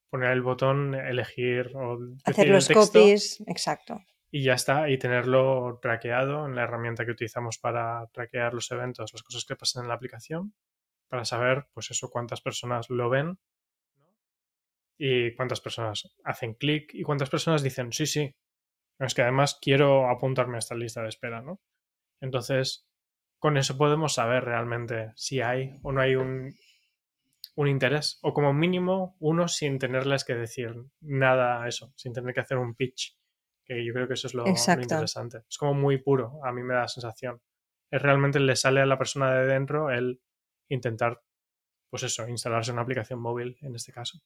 poner 0.09 0.31
el 0.31 0.41
botón, 0.41 0.95
elegir 0.95 1.71
o 1.75 1.99
Hacer 2.23 2.47
el 2.47 2.53
los 2.53 2.67
texto 2.67 2.99
copies, 2.99 3.43
exacto. 3.47 3.99
y 4.31 4.43
ya 4.43 4.53
está, 4.53 4.89
y 4.89 4.97
tenerlo 4.97 5.79
traqueado 5.81 6.45
en 6.47 6.55
la 6.55 6.63
herramienta 6.63 7.05
que 7.05 7.11
utilizamos 7.11 7.59
para 7.59 8.07
traquear 8.13 8.53
los 8.53 8.71
eventos, 8.71 9.13
las 9.13 9.23
cosas 9.23 9.45
que 9.45 9.55
pasan 9.55 9.83
en 9.83 9.89
la 9.89 9.95
aplicación, 9.95 10.53
para 11.09 11.25
saber, 11.25 11.67
pues 11.73 11.91
eso, 11.91 12.09
cuántas 12.09 12.41
personas 12.41 12.89
lo 12.89 13.09
ven 13.09 13.37
y 14.97 15.35
cuántas 15.35 15.61
personas 15.61 16.15
hacen 16.23 16.55
clic 16.55 16.93
y 16.93 17.03
cuántas 17.03 17.29
personas 17.29 17.63
dicen, 17.63 17.91
sí, 17.91 18.05
sí, 18.05 18.35
es 18.99 19.13
que 19.13 19.21
además 19.21 19.59
quiero 19.61 20.09
apuntarme 20.09 20.55
a 20.55 20.59
esta 20.59 20.75
lista 20.75 21.01
de 21.01 21.09
espera, 21.09 21.41
¿no? 21.41 21.61
Entonces, 22.19 22.87
con 23.39 23.57
eso 23.57 23.77
podemos 23.77 24.13
saber 24.15 24.43
realmente 24.43 25.11
si 25.15 25.41
hay 25.41 25.79
o 25.83 25.91
no 25.91 26.01
hay 26.01 26.15
un, 26.15 26.55
un 27.55 27.67
interés, 27.67 28.19
o 28.23 28.33
como 28.33 28.53
mínimo 28.53 29.15
uno 29.19 29.47
sin 29.47 29.77
tenerles 29.77 30.23
que 30.23 30.35
decir 30.35 30.73
nada 31.01 31.63
a 31.63 31.67
eso, 31.67 31.93
sin 31.95 32.13
tener 32.13 32.33
que 32.33 32.41
hacer 32.41 32.57
un 32.57 32.75
pitch, 32.75 33.15
que 33.65 33.85
yo 33.85 33.93
creo 33.93 34.07
que 34.07 34.13
eso 34.13 34.27
es 34.27 34.33
lo, 34.33 34.45
lo 34.45 34.81
interesante. 34.81 35.39
Es 35.49 35.57
como 35.57 35.73
muy 35.73 35.97
puro, 35.97 36.39
a 36.43 36.51
mí 36.51 36.63
me 36.63 36.73
da 36.73 36.81
la 36.81 36.87
sensación. 36.87 37.41
Es 37.91 38.01
realmente 38.01 38.39
le 38.39 38.55
sale 38.55 38.81
a 38.81 38.85
la 38.85 38.97
persona 38.97 39.33
de 39.33 39.45
dentro 39.45 39.91
el 39.91 40.21
intentar, 40.69 41.21
pues 41.89 42.03
eso, 42.03 42.27
instalarse 42.27 42.71
una 42.71 42.81
aplicación 42.81 43.19
móvil 43.19 43.57
en 43.61 43.75
este 43.75 43.91
caso. 43.91 44.19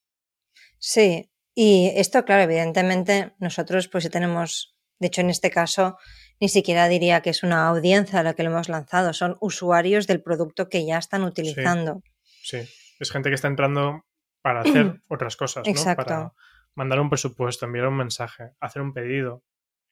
Sí, 0.80 1.32
y 1.54 1.92
esto, 1.96 2.26
claro, 2.26 2.44
evidentemente 2.44 3.34
nosotros 3.40 3.88
pues 3.88 4.04
si 4.04 4.10
tenemos, 4.10 4.76
de 5.00 5.08
hecho 5.08 5.22
en 5.22 5.30
este 5.30 5.52
caso 5.52 5.98
ni 6.40 6.50
siquiera 6.50 6.88
diría 6.88 7.22
que 7.22 7.30
es 7.30 7.44
una 7.44 7.68
audiencia 7.68 8.20
a 8.20 8.24
la 8.24 8.34
que 8.34 8.44
lo 8.44 8.50
hemos 8.50 8.68
lanzado, 8.68 9.14
son 9.14 9.38
usuarios 9.42 10.08
del 10.08 10.24
producto 10.24 10.70
que 10.70 10.86
ya 10.86 10.98
están 10.98 11.24
utilizando. 11.24 12.02
Sí, 12.42 12.58
es 13.00 13.12
gente 13.12 13.30
que 13.30 13.36
está 13.36 13.48
entrando 13.48 14.06
para 14.42 14.62
hacer 14.62 15.02
otras 15.08 15.38
cosas, 15.38 15.64
¿no? 15.66 15.72
Exacto. 15.72 16.04
Para 16.04 16.34
mandar 16.74 17.00
un 17.00 17.10
presupuesto, 17.10 17.66
enviar 17.66 17.88
un 17.88 17.98
mensaje, 17.98 18.54
hacer 18.60 18.82
un 18.82 18.92
pedido, 18.92 19.44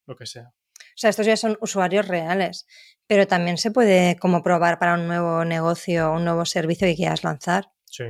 lo 0.08 0.16
que 0.16 0.26
sea. 0.26 0.52
O 0.80 0.98
sea, 1.02 1.12
estos 1.12 1.28
ya 1.28 1.38
son 1.38 1.56
usuarios 1.62 2.08
reales, 2.08 2.66
pero 3.06 3.28
también 3.28 3.58
se 3.58 3.70
puede 3.70 4.18
como 4.18 4.42
probar 4.42 4.80
para 4.80 4.96
un 4.96 5.08
nuevo 5.08 5.46
negocio, 5.46 6.12
un 6.12 6.26
nuevo 6.26 6.46
servicio 6.46 6.88
que 6.88 6.96
quieras 6.96 7.24
lanzar, 7.24 7.72
Sí. 7.90 8.06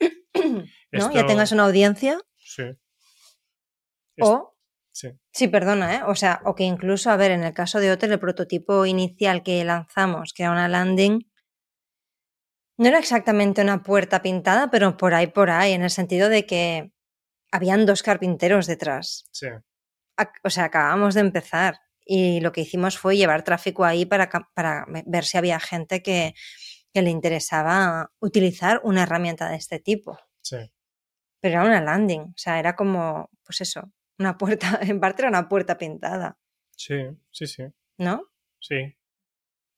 ¿no? 0.98 1.06
Esto- 1.06 1.14
Ya 1.20 1.26
tengas 1.26 1.52
una 1.52 1.64
audiencia 1.64 2.18
Sí. 2.38 2.62
Es- 4.16 4.26
o 4.26 4.52
Sí. 4.92 5.08
Sí, 5.30 5.48
perdona, 5.48 5.96
¿eh? 5.96 6.00
O 6.06 6.14
sea, 6.14 6.40
o 6.46 6.54
que 6.54 6.64
incluso, 6.64 7.10
a 7.10 7.16
ver, 7.18 7.30
en 7.30 7.44
el 7.44 7.52
caso 7.52 7.80
de 7.80 7.90
Hotel, 7.92 8.12
el 8.12 8.18
prototipo 8.18 8.86
inicial 8.86 9.42
que 9.42 9.62
lanzamos, 9.62 10.32
que 10.32 10.44
era 10.44 10.52
una 10.52 10.68
landing, 10.68 11.30
no 12.78 12.88
era 12.88 12.98
exactamente 12.98 13.60
una 13.60 13.82
puerta 13.82 14.22
pintada, 14.22 14.70
pero 14.70 14.96
por 14.96 15.12
ahí, 15.12 15.26
por 15.26 15.50
ahí, 15.50 15.72
en 15.72 15.82
el 15.82 15.90
sentido 15.90 16.30
de 16.30 16.46
que 16.46 16.92
habían 17.52 17.84
dos 17.84 18.02
carpinteros 18.02 18.66
detrás. 18.66 19.26
Sí. 19.32 19.48
O 20.44 20.48
sea, 20.48 20.64
acabamos 20.64 21.14
de 21.14 21.20
empezar 21.20 21.78
y 22.04 22.40
lo 22.40 22.52
que 22.52 22.62
hicimos 22.62 22.96
fue 22.98 23.18
llevar 23.18 23.42
tráfico 23.44 23.84
ahí 23.84 24.06
para, 24.06 24.30
para 24.54 24.86
ve- 24.88 25.04
ver 25.06 25.24
si 25.26 25.36
había 25.36 25.60
gente 25.60 26.02
que, 26.02 26.32
que 26.94 27.02
le 27.02 27.10
interesaba 27.10 28.12
utilizar 28.18 28.80
una 28.82 29.02
herramienta 29.02 29.50
de 29.50 29.56
este 29.56 29.78
tipo. 29.78 30.18
Sí. 30.40 30.56
Pero 31.46 31.60
era 31.60 31.64
una 31.64 31.80
landing, 31.80 32.22
o 32.22 32.34
sea, 32.34 32.58
era 32.58 32.74
como, 32.74 33.30
pues 33.44 33.60
eso, 33.60 33.92
una 34.18 34.36
puerta, 34.36 34.80
en 34.82 34.98
parte 34.98 35.22
era 35.22 35.28
una 35.28 35.48
puerta 35.48 35.78
pintada, 35.78 36.36
Sí, 36.72 36.96
sí, 37.30 37.46
sí. 37.46 37.62
¿no? 37.98 38.24
Sí. 38.58 38.96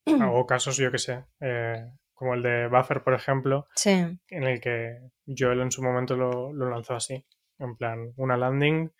Hago 0.07 0.47
casos, 0.47 0.79
yo 0.79 0.91
que 0.91 0.97
sé, 0.97 1.27
eh, 1.41 1.93
como 2.15 2.33
el 2.33 2.43
de 2.43 2.69
Buffer, 2.69 3.03
por 3.03 3.13
ejemplo, 3.13 3.67
Sí, 3.75 3.91
en 3.91 4.45
el 4.45 4.63
que 4.63 5.11
Joel 5.27 5.61
en 5.61 5.71
su 5.71 5.83
momento 5.83 6.17
lo, 6.17 6.55
lo 6.55 6.71
lanzó 6.71 6.95
así. 6.95 7.23
En 7.59 7.77
plan, 7.77 8.15
una 8.17 8.39
landing 8.39 8.91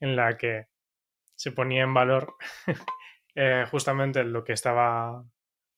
en 0.00 0.16
la 0.16 0.36
que 0.36 0.66
se 1.36 1.52
ponía 1.52 1.84
en 1.84 1.94
valor 1.94 2.34
eh, 3.36 3.66
justamente 3.70 4.24
lo 4.24 4.42
que 4.42 4.52
estaba 4.52 5.24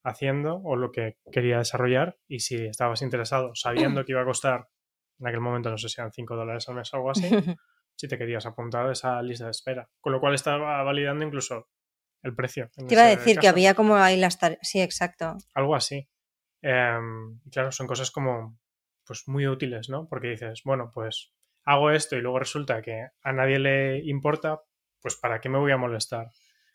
haciendo 0.02 0.62
o 0.64 0.76
lo 0.76 0.92
que 0.92 1.18
quería 1.30 1.58
desarrollar 1.58 2.16
y 2.26 2.40
si 2.40 2.64
estabas 2.64 3.02
interesado, 3.02 3.54
sabiendo 3.54 4.06
que 4.06 4.12
iba 4.12 4.22
a 4.22 4.24
costar, 4.24 4.68
en 5.18 5.26
aquel 5.26 5.40
momento 5.40 5.70
no 5.70 5.78
sé 5.78 5.88
si 5.88 6.00
eran 6.00 6.12
5 6.12 6.36
dólares 6.36 6.68
al 6.68 6.74
mes 6.74 6.92
o 6.92 6.96
algo 6.96 7.10
así, 7.10 7.28
si 7.96 8.08
te 8.08 8.18
querías 8.18 8.46
apuntar 8.46 8.86
a 8.86 8.92
esa 8.92 9.20
lista 9.22 9.46
de 9.46 9.50
espera. 9.50 9.88
Con 10.00 10.12
lo 10.12 10.20
cual 10.20 10.34
estaba 10.34 10.82
validando 10.82 11.24
incluso 11.24 11.68
el 12.22 12.34
precio. 12.34 12.70
Te 12.74 12.94
iba 12.94 13.04
a 13.04 13.08
decir 13.08 13.38
que 13.38 13.48
había 13.48 13.74
como 13.74 13.96
ahí 13.96 14.16
las 14.16 14.38
tareas. 14.38 14.60
Sí, 14.62 14.80
exacto. 14.80 15.36
Algo 15.54 15.74
así. 15.74 16.08
Em, 16.62 17.40
claro, 17.50 17.70
son 17.72 17.86
cosas 17.86 18.10
como 18.10 18.58
pues 19.06 19.26
muy 19.26 19.46
útiles, 19.46 19.88
¿no? 19.88 20.06
Porque 20.08 20.28
dices, 20.28 20.62
bueno, 20.64 20.90
pues 20.92 21.32
hago 21.64 21.90
esto 21.90 22.16
y 22.16 22.20
luego 22.20 22.38
resulta 22.38 22.82
que 22.82 23.08
a 23.22 23.32
nadie 23.32 23.58
le 23.58 23.98
importa, 24.04 24.60
pues 25.00 25.16
¿para 25.16 25.40
qué 25.40 25.48
me 25.48 25.58
voy 25.58 25.72
a 25.72 25.76
molestar? 25.76 26.30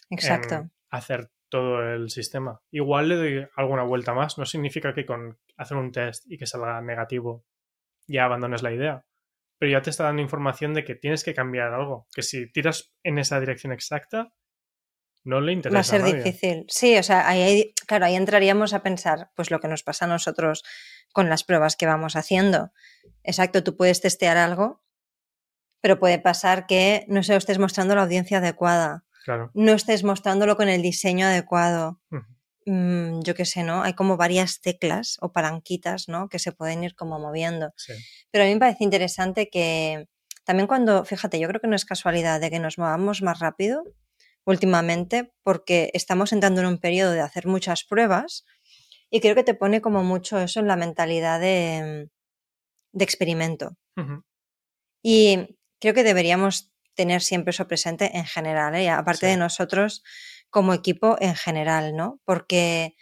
Exacto. 0.10 0.56
en 0.56 0.72
hacer 0.90 1.32
todo 1.50 1.84
el 1.84 2.10
sistema. 2.10 2.62
Igual 2.72 3.10
le 3.10 3.16
doy 3.16 3.48
alguna 3.56 3.84
vuelta 3.84 4.14
más. 4.14 4.38
No 4.38 4.46
significa 4.46 4.94
que 4.94 5.06
con 5.06 5.40
hacer 5.58 5.78
un 5.78 5.92
test 5.92 6.26
y 6.28 6.38
que 6.38 6.48
salga 6.48 6.82
negativo 6.82 7.46
ya 8.08 8.26
abandones 8.26 8.62
la 8.64 8.72
idea. 8.74 9.06
Pero 9.60 9.72
ya 9.72 9.82
te 9.82 9.90
está 9.90 10.04
dando 10.06 10.22
información 10.22 10.74
de 10.74 10.84
que 10.84 10.96
tienes 10.96 11.24
que 11.24 11.34
cambiar 11.34 11.74
algo. 11.74 12.08
Que 12.14 12.22
si 12.22 12.52
tiras 12.52 12.94
en 13.04 13.18
esa 13.18 13.40
dirección 13.40 13.72
exacta, 13.72 14.34
no 15.24 15.40
le 15.40 15.54
interesa 15.54 15.76
Va 15.78 15.80
a 15.80 15.84
ser 15.84 16.02
nadie. 16.02 16.16
difícil. 16.16 16.66
Sí, 16.68 16.98
o 16.98 17.04
sea, 17.04 17.28
ahí, 17.30 17.74
claro, 17.88 18.06
ahí 18.06 18.16
entraríamos 18.16 18.74
a 18.74 18.84
pensar, 18.84 19.30
pues 19.36 19.52
lo 19.52 19.60
que 19.60 19.70
nos 19.70 19.84
pasa 19.84 20.04
a 20.06 20.10
nosotros 20.10 20.64
con 21.14 21.30
las 21.30 21.44
pruebas 21.46 21.76
que 21.78 21.86
vamos 21.86 22.16
haciendo. 22.18 22.72
Exacto, 23.24 23.64
tú 23.64 23.78
puedes 23.78 24.02
testear 24.02 24.36
algo, 24.36 24.84
pero 25.80 25.98
puede 26.00 26.20
pasar 26.20 26.66
que 26.66 27.06
no 27.08 27.24
se 27.24 27.32
lo 27.34 27.38
estés 27.38 27.60
mostrando 27.60 27.94
a 27.94 27.98
la 27.98 28.04
audiencia 28.04 28.40
adecuada, 28.40 29.06
Claro. 29.24 29.50
no 29.54 29.72
estés 29.72 30.04
mostrándolo 30.04 30.58
con 30.58 30.68
el 30.68 30.82
diseño 30.82 31.28
adecuado. 31.28 32.02
Mm, 32.66 33.22
yo 33.24 33.36
qué 33.36 33.46
sé, 33.46 33.64
¿no? 33.64 33.84
Hay 33.84 33.94
como 33.94 34.18
varias 34.18 34.62
teclas 34.62 35.18
o 35.22 35.32
palanquitas, 35.32 36.08
¿no? 36.08 36.30
Que 36.30 36.40
se 36.40 36.52
pueden 36.52 36.84
ir 36.84 36.96
como 36.96 37.20
moviendo. 37.20 37.72
Sí. 37.78 37.94
Pero 38.32 38.44
a 38.44 38.48
mí 38.48 38.54
me 38.54 38.60
parece 38.60 38.84
interesante 38.84 39.50
que 39.50 40.08
también 40.46 40.68
cuando, 40.68 41.06
fíjate, 41.06 41.40
yo 41.40 41.48
creo 41.48 41.62
que 41.62 41.68
no 41.68 41.76
es 41.76 41.86
casualidad 41.86 42.40
de 42.42 42.50
que 42.50 42.60
nos 42.60 42.78
movamos 42.78 43.22
más 43.22 43.40
rápido 43.40 43.84
últimamente 44.46 45.34
porque 45.44 45.90
estamos 45.94 46.34
entrando 46.34 46.62
en 46.62 46.68
un 46.68 46.78
periodo 46.78 47.12
de 47.14 47.22
hacer 47.22 47.48
muchas 47.48 47.84
pruebas 47.86 48.44
y 49.10 49.22
creo 49.22 49.36
que 49.36 49.44
te 49.44 49.54
pone 49.54 49.80
como 49.82 50.04
mucho 50.04 50.40
eso 50.40 50.60
en 50.60 50.68
la 50.68 50.76
mentalidad 50.76 51.40
de, 51.40 52.10
de 52.92 53.04
experimento. 53.04 53.78
Y 55.04 55.58
creo 55.80 55.94
que 55.94 56.04
deberíamos 56.04 56.72
tener 56.96 57.22
siempre 57.22 57.52
eso 57.52 57.68
presente 57.68 58.16
en 58.18 58.26
general, 58.26 58.76
¿eh? 58.76 58.90
aparte 58.90 59.26
Sí. 59.26 59.32
de 59.32 59.38
nosotros 59.38 60.04
como 60.54 60.74
equipo 60.74 61.18
en 61.20 61.36
general, 61.36 61.96
¿no? 61.98 62.22
Porque 62.24 62.96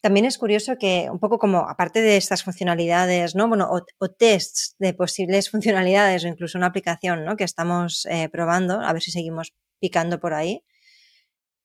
también 0.00 0.26
es 0.26 0.38
curioso 0.38 0.76
que 0.78 1.08
un 1.10 1.18
poco 1.18 1.38
como, 1.38 1.68
aparte 1.68 2.00
de 2.00 2.16
estas 2.16 2.44
funcionalidades, 2.44 3.34
¿no? 3.34 3.48
Bueno, 3.48 3.68
o, 3.70 4.08
tests 4.08 4.76
de 4.78 4.94
posibles 4.94 5.50
funcionalidades 5.54 6.24
o 6.24 6.28
incluso 6.28 6.56
una 6.56 6.68
aplicación, 6.68 7.24
¿no? 7.24 7.36
Que 7.36 7.44
estamos 7.44 8.06
eh, 8.06 8.28
probando, 8.30 8.80
a 8.80 8.92
ver 8.92 9.02
si 9.02 9.10
seguimos 9.10 9.52
picando 9.80 10.20
por 10.20 10.34
ahí. 10.34 10.64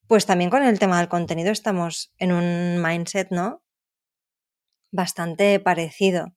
Pues 0.08 0.26
también 0.26 0.50
con 0.50 0.64
el 0.64 0.80
tema 0.80 1.00
del 1.00 1.10
contenido 1.10 1.52
estamos 1.52 2.12
en 2.18 2.32
un 2.34 2.82
mindset, 2.82 3.30
¿no? 3.32 3.64
Bastante 4.92 5.60
parecido. 5.60 6.34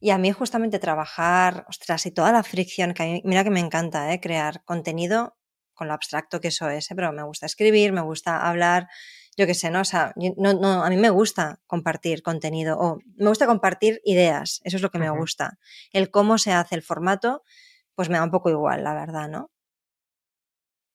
Y 0.00 0.10
a 0.10 0.18
mí 0.18 0.32
justamente 0.32 0.78
trabajar, 0.78 1.66
ostras, 1.68 2.06
y 2.06 2.12
toda 2.12 2.32
la 2.32 2.42
fricción, 2.42 2.94
que 2.94 3.02
a 3.02 3.06
mí, 3.06 3.22
mira 3.24 3.44
que 3.44 3.50
me 3.50 3.60
encanta, 3.60 4.12
¿eh? 4.12 4.20
crear 4.20 4.64
contenido 4.64 5.36
con 5.80 5.88
lo 5.88 5.94
abstracto 5.94 6.40
que 6.42 6.48
eso 6.48 6.68
es, 6.70 6.90
¿eh? 6.90 6.94
pero 6.96 7.12
me 7.12 7.24
gusta 7.24 7.46
escribir, 7.46 7.92
me 7.92 8.02
gusta 8.02 8.46
hablar, 8.48 8.88
yo 9.38 9.46
qué 9.46 9.54
sé, 9.54 9.70
¿no? 9.70 9.80
O 9.80 9.84
sea, 9.92 10.12
yo- 10.16 10.34
no, 10.36 10.52
no, 10.54 10.84
a 10.84 10.90
mí 10.90 10.96
me 10.98 11.10
gusta 11.10 11.60
compartir 11.66 12.22
contenido 12.22 12.78
o 12.78 12.98
me 13.16 13.28
gusta 13.30 13.46
compartir 13.46 14.00
ideas, 14.04 14.60
eso 14.64 14.76
es 14.76 14.82
lo 14.82 14.90
que 14.90 14.98
me 14.98 15.10
gusta. 15.10 15.58
El 15.92 16.10
cómo 16.10 16.38
se 16.38 16.52
hace 16.52 16.74
el 16.76 16.82
formato, 16.82 17.42
pues 17.96 18.08
me 18.10 18.18
da 18.18 18.24
un 18.24 18.30
poco 18.30 18.50
igual, 18.50 18.84
la 18.84 18.94
verdad, 18.94 19.28
¿no? 19.30 19.50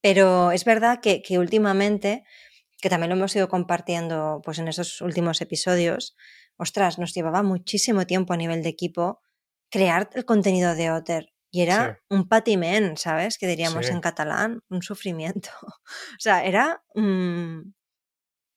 Pero 0.02 0.52
es 0.52 0.64
verdad 0.64 1.00
que, 1.02 1.22
que 1.22 1.38
últimamente 1.38 2.24
que 2.82 2.90
también 2.90 3.10
lo 3.10 3.16
hemos 3.16 3.36
ido 3.36 3.48
compartiendo 3.50 4.42
pues 4.44 4.58
en 4.60 4.68
esos 4.68 5.02
últimos 5.02 5.40
episodios, 5.42 6.16
ostras, 6.58 6.98
nos 7.00 7.14
llevaba 7.14 7.42
muchísimo 7.44 8.06
tiempo 8.06 8.34
a 8.34 8.38
nivel 8.38 8.62
de 8.64 8.70
equipo 8.70 9.22
crear 9.70 10.10
el 10.14 10.24
contenido 10.26 10.76
de 10.76 10.92
Otter. 10.92 11.34
Y 11.56 11.62
era 11.62 12.02
un 12.10 12.28
patimen, 12.28 12.98
¿sabes? 12.98 13.38
Que 13.38 13.46
diríamos 13.46 13.88
en 13.88 14.02
catalán, 14.02 14.60
un 14.68 14.82
sufrimiento. 14.82 15.48
o 15.62 16.18
sea, 16.18 16.44
era 16.44 16.84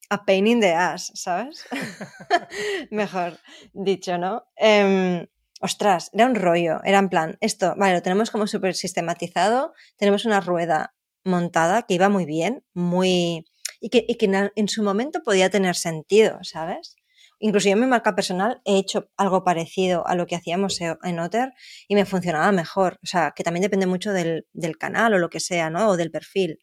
a 0.10 0.26
pain 0.26 0.48
in 0.48 0.60
the 0.60 0.74
ass, 0.74 1.10
¿sabes? 1.16 1.66
Mejor 2.92 3.40
dicho, 3.72 4.18
¿no? 4.18 4.44
Em, 4.58 5.26
ostras, 5.62 6.10
era 6.12 6.26
un 6.26 6.36
rollo, 6.36 6.82
era 6.84 7.00
en 7.00 7.08
plan, 7.08 7.38
esto, 7.40 7.74
vale, 7.78 7.94
lo 7.94 8.02
tenemos 8.02 8.32
como 8.32 8.48
súper 8.48 8.76
sistematizado, 8.76 9.74
tenemos 9.96 10.26
una 10.26 10.42
rueda 10.42 10.94
montada 11.24 11.84
que 11.84 11.94
iba 11.94 12.10
muy 12.10 12.26
bien, 12.26 12.66
muy... 12.74 13.46
y 13.80 13.90
que, 13.92 14.04
y 14.06 14.16
que 14.16 14.52
en, 14.56 14.68
su 14.68 14.84
momento 14.84 15.24
podía 15.24 15.50
tener 15.50 15.78
sentido, 15.78 16.40
¿sabes? 16.42 16.98
Incluso 17.40 17.70
yo 17.70 17.74
en 17.74 17.80
mi 17.80 17.88
marca 17.88 18.16
personal 18.16 18.62
he 18.66 18.78
hecho 18.78 19.10
algo 19.18 19.44
parecido 19.44 20.06
a 20.08 20.16
lo 20.16 20.28
que 20.28 20.36
hacíamos 20.36 20.80
en 20.82 21.20
Otter 21.20 21.54
y 21.88 21.96
me 21.96 22.06
funcionaba 22.06 22.52
mejor. 22.52 23.00
O 23.02 23.08
sea, 23.08 23.34
que 23.36 23.44
también 23.44 23.62
depende 23.62 23.86
mucho 23.86 24.12
del, 24.12 24.46
del 24.54 24.78
canal 24.78 25.14
o 25.14 25.18
lo 25.20 25.30
que 25.30 25.40
sea, 25.40 25.70
¿no? 25.70 25.90
O 25.90 25.98
del 25.98 26.12
perfil. 26.12 26.60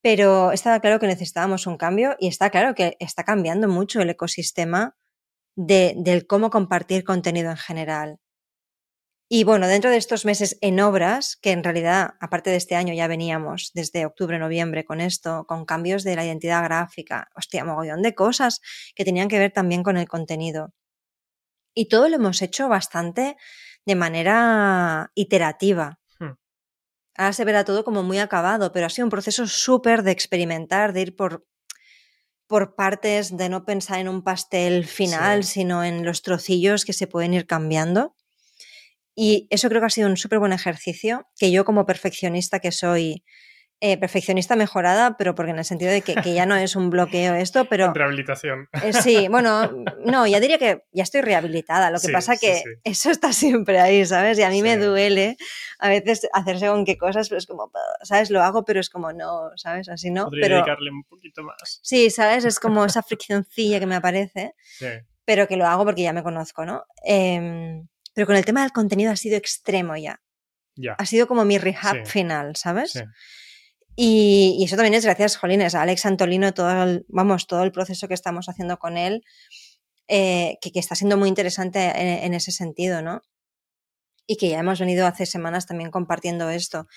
Pero 0.00 0.52
estaba 0.52 0.80
claro 0.80 0.98
que 0.98 1.06
necesitábamos 1.06 1.66
un 1.66 1.76
cambio 1.76 2.16
y 2.18 2.28
está 2.28 2.50
claro 2.50 2.74
que 2.74 2.96
está 2.98 3.24
cambiando 3.24 3.68
mucho 3.68 4.00
el 4.00 4.10
ecosistema 4.10 4.96
de, 5.56 5.94
del 5.98 6.26
cómo 6.26 6.50
compartir 6.50 7.04
contenido 7.04 7.50
en 7.50 7.56
general. 7.56 8.18
Y 9.30 9.44
bueno, 9.44 9.68
dentro 9.68 9.90
de 9.90 9.98
estos 9.98 10.24
meses 10.24 10.56
en 10.62 10.80
obras, 10.80 11.36
que 11.36 11.52
en 11.52 11.62
realidad, 11.62 12.14
aparte 12.18 12.48
de 12.48 12.56
este 12.56 12.76
año, 12.76 12.94
ya 12.94 13.06
veníamos 13.08 13.72
desde 13.74 14.06
octubre, 14.06 14.38
noviembre 14.38 14.86
con 14.86 15.02
esto, 15.02 15.44
con 15.46 15.66
cambios 15.66 16.02
de 16.02 16.16
la 16.16 16.24
identidad 16.24 16.64
gráfica, 16.64 17.28
hostia, 17.36 17.62
mogollón 17.62 18.00
de 18.00 18.14
cosas 18.14 18.62
que 18.94 19.04
tenían 19.04 19.28
que 19.28 19.38
ver 19.38 19.52
también 19.52 19.82
con 19.82 19.98
el 19.98 20.08
contenido. 20.08 20.72
Y 21.74 21.88
todo 21.88 22.08
lo 22.08 22.16
hemos 22.16 22.40
hecho 22.40 22.68
bastante 22.68 23.36
de 23.84 23.94
manera 23.94 25.12
iterativa. 25.14 26.00
Hmm. 26.18 26.32
Ahora 27.14 27.32
se 27.34 27.44
verá 27.44 27.64
todo 27.64 27.84
como 27.84 28.02
muy 28.02 28.18
acabado, 28.20 28.72
pero 28.72 28.86
ha 28.86 28.90
sido 28.90 29.04
un 29.04 29.10
proceso 29.10 29.46
súper 29.46 30.04
de 30.04 30.12
experimentar, 30.12 30.94
de 30.94 31.02
ir 31.02 31.16
por 31.16 31.46
por 32.48 32.76
partes 32.76 33.36
de 33.36 33.50
no 33.50 33.66
pensar 33.66 33.98
en 33.98 34.08
un 34.08 34.22
pastel 34.22 34.86
final, 34.86 35.44
sino 35.44 35.84
en 35.84 36.02
los 36.06 36.22
trocillos 36.22 36.86
que 36.86 36.94
se 36.94 37.06
pueden 37.06 37.34
ir 37.34 37.46
cambiando. 37.46 38.16
Y 39.20 39.48
eso 39.50 39.68
creo 39.68 39.80
que 39.80 39.86
ha 39.86 39.90
sido 39.90 40.08
un 40.08 40.16
súper 40.16 40.38
buen 40.38 40.52
ejercicio, 40.52 41.26
que 41.36 41.50
yo 41.50 41.64
como 41.64 41.84
perfeccionista 41.86 42.60
que 42.60 42.70
soy, 42.70 43.24
eh, 43.80 43.98
perfeccionista 43.98 44.54
mejorada, 44.54 45.16
pero 45.16 45.34
porque 45.34 45.50
en 45.50 45.58
el 45.58 45.64
sentido 45.64 45.90
de 45.90 46.02
que, 46.02 46.14
ya 46.32 46.46
no 46.46 46.54
es 46.54 46.76
un 46.76 46.88
bloqueo 46.88 47.34
esto, 47.34 47.64
pero... 47.68 47.92
Rehabilitación. 47.92 48.68
Eh, 48.80 48.92
sí, 48.92 49.26
bueno, 49.30 49.84
no, 50.04 50.24
ya 50.28 50.38
diría 50.38 50.56
que 50.58 50.84
ya 50.92 51.02
estoy 51.02 51.22
rehabilitada, 51.22 51.90
lo 51.90 51.98
que 51.98 52.12
pasa 52.12 52.36
que 52.36 52.62
eso 52.84 53.10
está 53.10 53.32
siempre 53.32 53.80
ahí, 53.80 54.06
¿sabes? 54.06 54.38
Y 54.38 54.44
a 54.44 54.50
mí 54.50 54.62
me 54.62 54.76
duele 54.76 55.36
a 55.80 55.88
veces 55.88 56.28
hacer 56.32 56.60
según 56.60 56.84
qué 56.84 56.96
cosas, 56.96 57.28
pero 57.28 57.40
es 57.40 57.46
como, 57.46 57.72
¿sabes? 58.04 58.30
Lo 58.30 58.40
hago, 58.44 58.64
pero 58.64 58.78
es 58.78 58.88
como 58.88 59.12
no, 59.12 59.50
¿sabes? 59.56 59.88
Así 59.88 60.12
no. 60.12 60.26
Podría 60.26 60.48
dedicarle 60.48 60.92
un 60.92 61.02
poquito 61.02 61.42
más. 61.42 61.80
Sí, 61.82 62.10
¿sabes? 62.10 62.44
Es 62.44 62.60
como 62.60 62.84
esa 62.84 63.02
friccioncilla 63.02 63.80
que 63.80 63.86
me 63.86 63.96
aparece, 63.96 64.54
pero 65.24 65.48
que 65.48 65.56
lo 65.56 65.66
hago 65.66 65.84
porque 65.84 66.02
ya 66.02 66.12
me 66.12 66.22
conozco, 66.22 66.64
¿no? 66.64 66.84
Em, 67.04 67.88
pero 68.18 68.26
con 68.26 68.34
el 68.34 68.44
tema 68.44 68.62
del 68.62 68.72
contenido 68.72 69.12
ha 69.12 69.16
sido 69.16 69.36
extremo 69.36 69.96
ya. 69.96 70.20
Ya. 70.74 70.94
Ha 70.94 71.06
sido 71.06 71.28
como 71.28 71.44
mi 71.44 71.56
rehab 71.56 72.04
final, 72.04 72.56
¿sabes? 72.56 72.90
Sí. 72.90 73.00
Y, 73.94 74.60
eso 74.64 74.74
también 74.74 74.94
es 74.94 75.04
gracias, 75.04 75.36
Jolines, 75.36 75.76
a 75.76 75.82
Alex 75.82 76.04
Antolino, 76.04 76.52
todo 76.52 76.82
el, 76.82 77.06
vamos, 77.08 77.46
todo 77.46 77.62
el 77.62 77.70
proceso 77.70 78.08
que 78.08 78.14
estamos 78.14 78.48
haciendo 78.48 78.80
con 78.80 78.96
él, 78.96 79.22
eh, 80.08 80.58
que, 80.60 80.72
está 80.80 80.96
siendo 80.96 81.16
muy 81.16 81.28
interesante 81.28 81.92
en, 82.24 82.34
ese 82.34 82.50
sentido, 82.50 83.02
¿no? 83.02 83.22
Y 84.26 84.36
que 84.36 84.48
ya 84.48 84.58
hemos 84.58 84.80
venido 84.80 85.06
hace 85.06 85.24
semanas 85.24 85.66
también 85.66 85.92
compartiendo 85.92 86.50
esto. 86.50 86.88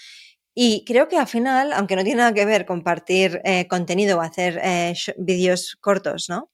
Y 0.56 0.86
creo 0.86 1.08
que 1.08 1.20
al 1.20 1.28
final, 1.28 1.72
aunque 1.74 1.96
no 1.96 2.04
tiene 2.04 2.18
nada 2.18 2.34
que 2.34 2.46
ver 2.46 2.66
compartir 2.66 3.42
eh, 3.44 3.68
contenido 3.68 4.18
o 4.18 4.22
hacer 4.22 4.60
eh, 4.64 4.96
vídeos 5.20 5.78
cortos, 5.80 6.30
¿no? 6.30 6.50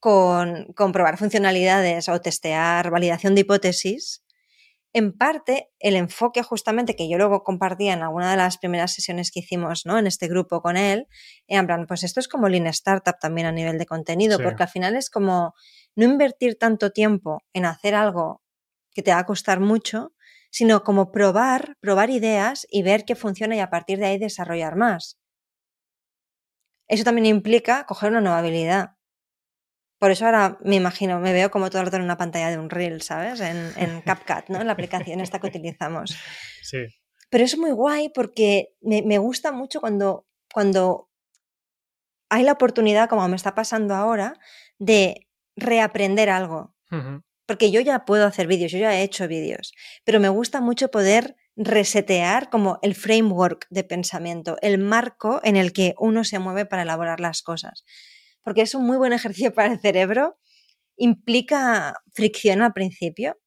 Con, 0.00 0.72
con 0.72 0.92
probar 0.92 1.18
funcionalidades 1.18 2.08
o 2.08 2.20
testear 2.20 2.90
validación 2.90 3.34
de 3.34 3.42
hipótesis, 3.42 4.24
en 4.92 5.16
parte 5.16 5.70
el 5.78 5.94
enfoque 5.94 6.42
justamente 6.42 6.96
que 6.96 7.08
yo 7.08 7.16
luego 7.16 7.44
compartía 7.44 7.92
en 7.92 8.02
alguna 8.02 8.30
de 8.30 8.36
las 8.36 8.58
primeras 8.58 8.92
sesiones 8.92 9.30
que 9.30 9.40
hicimos 9.40 9.86
¿no? 9.86 9.98
en 9.98 10.06
este 10.06 10.26
grupo 10.26 10.62
con 10.62 10.76
él, 10.76 11.06
en 11.46 11.66
plan, 11.66 11.86
pues 11.86 12.02
esto 12.02 12.18
es 12.18 12.28
como 12.28 12.48
Lean 12.48 12.66
Startup 12.66 13.14
también 13.20 13.46
a 13.46 13.52
nivel 13.52 13.78
de 13.78 13.86
contenido, 13.86 14.38
porque 14.40 14.64
al 14.64 14.68
final 14.68 14.96
es 14.96 15.10
como 15.10 15.54
no 15.94 16.04
invertir 16.04 16.58
tanto 16.58 16.90
tiempo 16.90 17.42
en 17.52 17.66
hacer 17.66 17.94
algo 17.94 18.42
que 18.92 19.02
te 19.02 19.12
va 19.12 19.18
a 19.18 19.26
costar 19.26 19.60
mucho, 19.60 20.12
sino 20.50 20.82
como 20.82 21.12
probar, 21.12 21.76
probar 21.80 22.10
ideas 22.10 22.66
y 22.68 22.82
ver 22.82 23.04
qué 23.04 23.14
funciona 23.14 23.54
y 23.54 23.60
a 23.60 23.70
partir 23.70 23.98
de 23.98 24.06
ahí 24.06 24.18
desarrollar 24.18 24.74
más. 24.76 25.18
Eso 26.88 27.04
también 27.04 27.26
implica 27.26 27.86
coger 27.86 28.10
una 28.10 28.20
nueva 28.20 28.38
habilidad. 28.38 28.96
Por 30.00 30.10
eso 30.10 30.24
ahora 30.24 30.56
me 30.64 30.76
imagino, 30.76 31.20
me 31.20 31.34
veo 31.34 31.50
como 31.50 31.68
todo 31.68 31.80
el 31.80 31.84
rato 31.84 31.98
en 31.98 32.04
una 32.04 32.16
pantalla 32.16 32.48
de 32.48 32.56
un 32.56 32.70
reel, 32.70 33.02
¿sabes? 33.02 33.38
En, 33.40 33.70
en 33.76 34.00
CapCut, 34.06 34.48
¿no? 34.48 34.58
En 34.58 34.66
la 34.66 34.72
aplicación 34.72 35.20
esta 35.20 35.38
que 35.38 35.48
utilizamos. 35.48 36.16
Sí. 36.62 36.86
Pero 37.28 37.44
es 37.44 37.58
muy 37.58 37.70
guay 37.72 38.08
porque 38.08 38.74
me, 38.80 39.18
gusta 39.18 39.52
mucho 39.52 39.78
cuando, 39.78 40.26
cuando 40.50 41.10
hay 42.30 42.44
la 42.44 42.52
oportunidad, 42.52 43.10
como 43.10 43.28
me 43.28 43.36
está 43.36 43.54
pasando 43.54 43.94
ahora, 43.94 44.40
de 44.78 45.28
reaprender 45.54 46.30
algo. 46.30 46.74
Porque 47.44 47.70
yo 47.70 47.82
ya 47.82 48.06
puedo 48.06 48.26
hacer 48.26 48.46
vídeos, 48.46 48.72
yo 48.72 48.78
ya 48.78 48.94
he 48.94 49.02
hecho 49.02 49.28
vídeos, 49.28 49.74
pero 50.04 50.18
me 50.18 50.30
gusta 50.30 50.62
mucho 50.62 50.90
poder 50.90 51.36
resetear 51.56 52.48
como 52.48 52.78
el 52.80 52.94
framework 52.94 53.66
de 53.68 53.84
pensamiento, 53.84 54.56
el 54.62 54.78
marco 54.78 55.40
en 55.44 55.56
el 55.56 55.74
que 55.74 55.94
uno 55.98 56.24
se 56.24 56.38
mueve 56.38 56.64
para 56.64 56.82
elaborar 56.82 57.20
las 57.20 57.42
cosas 57.42 57.84
porque 58.42 58.62
es 58.62 58.74
un 58.74 58.86
muy 58.86 58.96
buen 58.96 59.12
ejercicio 59.12 59.52
para 59.54 59.72
el 59.72 59.80
cerebro, 59.80 60.38
implica 60.96 61.94
fricción 62.12 62.62
al 62.62 62.72
principio, 62.72 63.38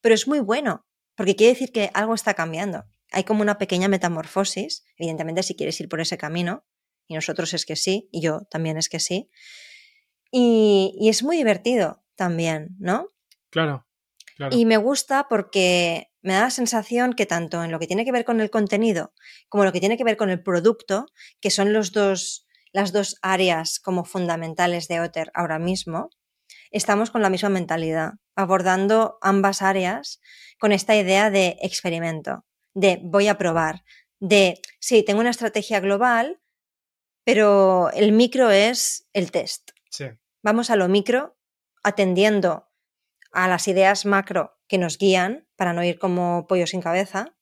pero 0.00 0.14
es 0.14 0.28
muy 0.28 0.40
bueno, 0.40 0.86
porque 1.14 1.36
quiere 1.36 1.54
decir 1.54 1.72
que 1.72 1.90
algo 1.94 2.14
está 2.14 2.34
cambiando. 2.34 2.84
Hay 3.12 3.24
como 3.24 3.42
una 3.42 3.58
pequeña 3.58 3.88
metamorfosis, 3.88 4.84
evidentemente 4.96 5.42
si 5.42 5.54
quieres 5.54 5.80
ir 5.80 5.88
por 5.88 6.00
ese 6.00 6.18
camino, 6.18 6.64
y 7.08 7.14
nosotros 7.14 7.54
es 7.54 7.64
que 7.64 7.76
sí, 7.76 8.08
y 8.12 8.20
yo 8.20 8.42
también 8.50 8.76
es 8.76 8.88
que 8.88 9.00
sí, 9.00 9.30
y, 10.30 11.08
es 11.08 11.22
muy 11.22 11.36
divertido 11.36 12.04
también, 12.14 12.76
¿no? 12.78 13.12
Claro, 13.50 13.86
claro. 14.36 14.56
Y 14.56 14.66
me 14.66 14.76
gusta 14.76 15.28
porque 15.28 16.08
me 16.20 16.34
da 16.34 16.42
la 16.42 16.50
sensación 16.50 17.14
que 17.14 17.26
tanto 17.26 17.62
en 17.62 17.70
lo 17.70 17.78
que 17.78 17.86
tiene 17.86 18.04
que 18.04 18.12
ver 18.12 18.24
con 18.24 18.40
el 18.40 18.50
contenido 18.50 19.14
como 19.48 19.64
lo 19.64 19.72
que 19.72 19.80
tiene 19.80 19.96
que 19.96 20.04
ver 20.04 20.16
con 20.16 20.30
el 20.30 20.42
producto, 20.42 21.06
que 21.40 21.50
son 21.50 21.72
los 21.72 21.92
dos 21.92 22.45
las 22.76 22.92
dos 22.92 23.16
áreas 23.22 23.80
como 23.80 24.04
fundamentales 24.04 24.86
de 24.86 25.00
Otter 25.00 25.30
ahora 25.32 25.58
mismo, 25.58 26.10
estamos 26.70 27.10
con 27.10 27.22
la 27.22 27.30
misma 27.30 27.48
mentalidad, 27.48 28.12
abordando 28.34 29.16
ambas 29.22 29.62
áreas 29.62 30.20
con 30.60 30.72
esta 30.72 30.94
idea 30.94 31.30
de 31.30 31.56
experimento, 31.62 32.44
de 32.74 33.00
voy 33.02 33.28
a 33.28 33.38
probar, 33.38 33.82
de 34.20 34.60
sí, 34.78 35.02
tengo 35.02 35.20
una 35.20 35.30
estrategia 35.30 35.80
global, 35.80 36.38
pero 37.24 37.90
el 37.92 38.12
micro 38.12 38.50
es 38.50 39.08
el 39.14 39.30
test. 39.30 39.70
Vamos 40.42 40.68
a 40.68 40.76
lo 40.76 40.86
micro, 40.86 41.38
atendiendo 41.82 42.68
a 43.32 43.48
las 43.48 43.68
ideas 43.68 44.04
macro 44.04 44.60
que 44.68 44.76
nos 44.76 44.98
guían 44.98 45.48
para 45.56 45.72
no 45.72 45.82
ir 45.82 45.98
como 45.98 46.46
pollo 46.46 46.66
sin 46.66 46.82
cabeza 46.82 47.35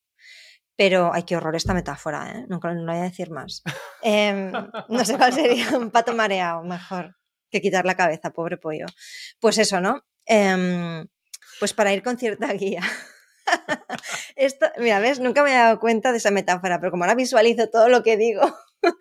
pero, 0.75 1.11
ay, 1.13 1.23
qué 1.23 1.37
horror 1.37 1.55
esta 1.55 1.73
metáfora, 1.73 2.31
¿eh? 2.31 2.45
No, 2.49 2.59
no 2.59 2.91
voy 2.91 3.01
a 3.01 3.03
decir 3.03 3.29
más. 3.31 3.63
Em, 4.01 4.51
no 4.89 5.05
sé 5.05 5.17
cuál 5.17 5.33
sería 5.33 5.77
un 5.77 5.89
pato 5.89 6.13
mareado, 6.13 6.63
mejor 6.63 7.15
que 7.49 7.61
quitar 7.61 7.85
la 7.85 7.95
cabeza, 7.95 8.31
pobre 8.31 8.57
pollo. 8.57 8.85
Pues 9.39 9.57
eso, 9.57 9.79
¿no? 9.79 10.03
Em, 10.25 11.07
pues 11.59 11.73
para 11.73 11.93
ir 11.93 12.03
con 12.03 12.17
cierta 12.17 12.51
guía. 12.53 12.81
Esto, 14.35 14.65
mira, 14.77 14.99
ves, 14.99 15.19
nunca 15.19 15.43
me 15.43 15.51
he 15.51 15.55
dado 15.55 15.79
cuenta 15.79 16.11
de 16.11 16.17
esa 16.17 16.31
metáfora, 16.31 16.79
pero 16.79 16.91
como 16.91 17.03
ahora 17.03 17.15
visualizo 17.15 17.69
todo 17.69 17.87
lo 17.89 18.03
que 18.03 18.17
digo, 18.17 18.41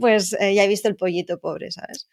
pues 0.00 0.32
eh, 0.34 0.54
ya 0.54 0.64
he 0.64 0.68
visto 0.68 0.88
el 0.88 0.96
pollito 0.96 1.38
pobre, 1.38 1.70
¿sabes? 1.70 2.08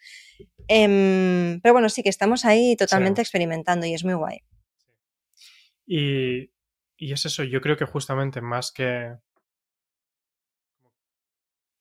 Em, 0.68 1.60
pero 1.62 1.74
bueno, 1.74 1.90
sí 1.90 2.04
que 2.04 2.10
estamos 2.10 2.46
ahí 2.46 2.76
totalmente 2.76 3.22
experimentando 3.22 3.88
y 3.88 3.94
es 3.94 4.04
muy 4.04 4.14
guay. 4.14 4.44
Y 5.88 6.52
y 7.00 7.14
es 7.14 7.26
eso, 7.26 7.44
yo 7.44 7.62
creo 7.62 7.78
que 7.78 7.86
justamente 7.86 8.42
más 8.42 8.72
que 8.72 9.18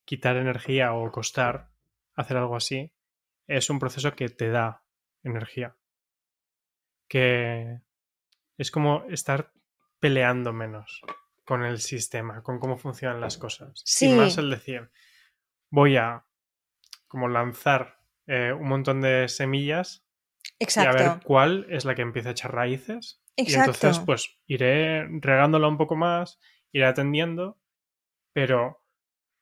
quitar 0.05 0.37
energía 0.37 0.93
o 0.93 1.11
costar 1.11 1.69
hacer 2.15 2.37
algo 2.37 2.55
así, 2.55 2.91
es 3.45 3.69
un 3.69 3.79
proceso 3.79 4.15
que 4.15 4.29
te 4.29 4.49
da 4.49 4.83
energía. 5.23 5.75
Que 7.07 7.81
es 8.57 8.71
como 8.71 9.03
estar 9.09 9.51
peleando 9.99 10.53
menos 10.53 11.01
con 11.43 11.65
el 11.65 11.79
sistema, 11.79 12.41
con 12.41 12.59
cómo 12.59 12.77
funcionan 12.77 13.19
las 13.19 13.37
cosas. 13.37 13.81
Sí. 13.85 14.11
Y 14.11 14.13
más 14.13 14.37
el 14.37 14.49
decir, 14.49 14.89
voy 15.69 15.97
a 15.97 16.25
como 17.07 17.27
lanzar 17.27 17.99
eh, 18.27 18.53
un 18.53 18.69
montón 18.69 19.01
de 19.01 19.27
semillas 19.27 20.05
Exacto. 20.59 20.97
y 20.97 21.01
a 21.01 21.09
ver 21.09 21.23
cuál 21.23 21.65
es 21.69 21.85
la 21.85 21.95
que 21.95 22.03
empieza 22.03 22.29
a 22.29 22.31
echar 22.31 22.53
raíces. 22.53 23.21
Exacto. 23.39 23.71
Y 23.71 23.75
entonces, 23.75 24.03
pues 24.05 24.37
iré 24.47 25.05
regándola 25.19 25.67
un 25.67 25.77
poco 25.77 25.95
más, 25.95 26.39
iré 26.71 26.85
atendiendo, 26.85 27.57
pero 28.33 28.83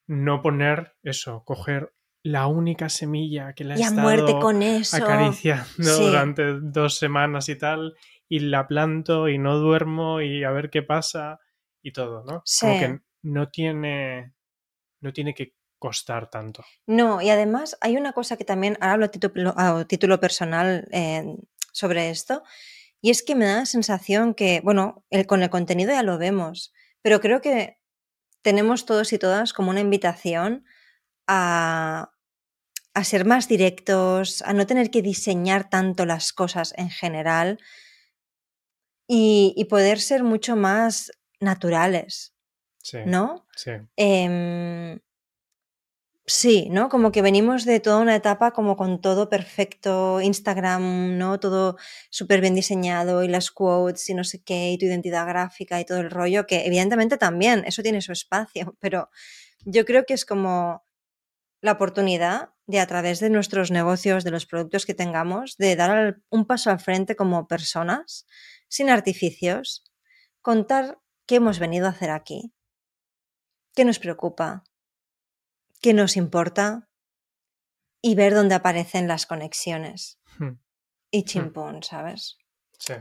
no 0.07 0.41
poner 0.41 0.95
eso, 1.03 1.43
coger 1.45 1.93
la 2.23 2.47
única 2.47 2.89
semilla 2.89 3.53
que 3.53 3.63
la 3.63 3.75
he 3.75 3.79
y 3.79 3.83
a 3.83 3.87
estado 3.87 4.01
muerte 4.01 4.33
con 4.39 4.61
eso. 4.61 4.97
acariciando 4.97 5.65
Sí. 5.95 6.05
durante 6.05 6.59
dos 6.59 6.97
semanas 6.97 7.47
y 7.49 7.55
tal, 7.57 7.95
y 8.27 8.39
la 8.39 8.67
planto 8.67 9.29
y 9.29 9.37
no 9.37 9.57
duermo 9.57 10.21
y 10.21 10.43
a 10.43 10.51
ver 10.51 10.69
qué 10.69 10.83
pasa 10.83 11.39
y 11.81 11.91
todo, 11.93 12.23
¿no? 12.25 12.31
Como 12.33 12.43
Sí. 12.45 12.67
que 12.79 12.99
no 13.23 13.49
tiene, 13.49 14.33
no 15.01 15.13
tiene 15.13 15.33
que 15.33 15.53
costar 15.79 16.29
tanto. 16.29 16.65
No, 16.87 17.21
y 17.21 17.29
además 17.29 17.77
hay 17.81 17.95
una 17.97 18.11
cosa 18.11 18.35
que 18.35 18.43
también, 18.45 18.77
ahora 18.81 18.93
hablo 18.93 19.05
a 19.05 19.11
título, 19.11 19.53
a 19.55 19.85
título 19.85 20.19
personal 20.19 20.87
eh, 20.91 21.23
sobre 21.71 22.09
esto, 22.09 22.43
y 23.01 23.11
es 23.11 23.23
que 23.23 23.35
me 23.35 23.45
da 23.45 23.57
la 23.57 23.65
sensación 23.65 24.33
que, 24.33 24.61
bueno, 24.63 25.05
el, 25.09 25.25
con 25.27 25.43
el 25.43 25.49
contenido 25.49 25.91
ya 25.91 26.03
lo 26.03 26.17
vemos, 26.17 26.73
pero 27.01 27.21
creo 27.21 27.41
que 27.41 27.79
tenemos 28.41 28.85
todos 28.85 29.13
y 29.13 29.17
todas 29.19 29.53
como 29.53 29.71
una 29.71 29.81
invitación 29.81 30.65
a, 31.27 32.11
a 32.93 33.03
ser 33.03 33.25
más 33.25 33.47
directos, 33.47 34.41
a 34.43 34.53
no 34.53 34.65
tener 34.65 34.89
que 34.89 35.01
diseñar 35.01 35.69
tanto 35.69 36.05
las 36.05 36.33
cosas 36.33 36.73
en 36.77 36.89
general 36.89 37.59
y, 39.07 39.53
y 39.55 39.65
poder 39.65 39.99
ser 39.99 40.23
mucho 40.23 40.55
más 40.55 41.11
naturales, 41.39 42.33
Sí. 42.81 42.99
¿no? 43.05 43.45
Sí. 43.55 43.71
Em, 43.97 44.99
sí, 46.27 46.67
¿no? 46.69 46.89
Como 46.89 47.11
que 47.11 47.21
venimos 47.21 47.65
de 47.65 47.79
toda 47.79 47.99
una 47.99 48.15
etapa 48.15 48.51
como 48.51 48.75
con 48.75 49.01
todo 49.01 49.29
perfecto, 49.29 50.21
Instagram, 50.21 51.17
¿no? 51.17 51.39
Todo 51.39 51.77
súper 52.09 52.41
bien 52.41 52.53
diseñado 52.53 53.23
y 53.23 53.29
las 53.29 53.49
quotes 53.51 54.09
y 54.09 54.13
no 54.13 54.23
sé 54.23 54.43
qué, 54.43 54.71
y 54.71 54.77
tu 54.77 54.85
identidad 54.85 55.25
gráfica 55.27 55.79
y 55.79 55.85
todo 55.85 55.99
el 55.99 56.11
rollo, 56.11 56.45
que 56.45 56.65
evidentemente 56.65 57.17
también, 57.17 57.63
eso 57.65 57.81
tiene 57.81 58.01
su 58.01 58.11
espacio, 58.11 58.75
pero 58.81 59.09
yo 59.65 59.85
creo 59.85 60.05
que 60.05 60.13
es 60.13 60.25
como 60.25 60.85
la 61.61 61.73
oportunidad 61.73 62.51
de 62.67 62.79
a 62.81 62.87
través 62.87 63.19
de 63.19 63.29
nuestros 63.29 63.71
negocios, 63.71 64.23
de 64.23 64.31
los 64.31 64.45
productos 64.45 64.85
que 64.85 64.93
tengamos, 64.93 65.57
de 65.57 65.75
dar 65.75 66.21
un 66.29 66.45
paso 66.45 66.69
al 66.71 66.79
frente 66.79 67.15
como 67.15 67.47
personas, 67.47 68.27
sin 68.69 68.89
artificios, 68.89 69.85
contar 70.41 70.99
qué 71.25 71.35
hemos 71.35 71.59
venido 71.59 71.87
a 71.87 71.91
hacer 71.91 72.11
aquí, 72.11 72.53
qué 73.75 73.85
nos 73.85 73.99
preocupa, 73.99 74.63
qué 75.81 75.93
nos 75.93 76.17
importa 76.17 76.89
y 78.01 78.15
ver 78.15 78.33
dónde 78.33 78.55
aparecen 78.55 79.07
las 79.07 79.25
conexiones. 79.25 80.19
Hmm. 80.37 80.59
Y 81.11 81.23
chimpón, 81.23 81.83
¿sabes? 81.83 82.37
Sí. 82.79 82.93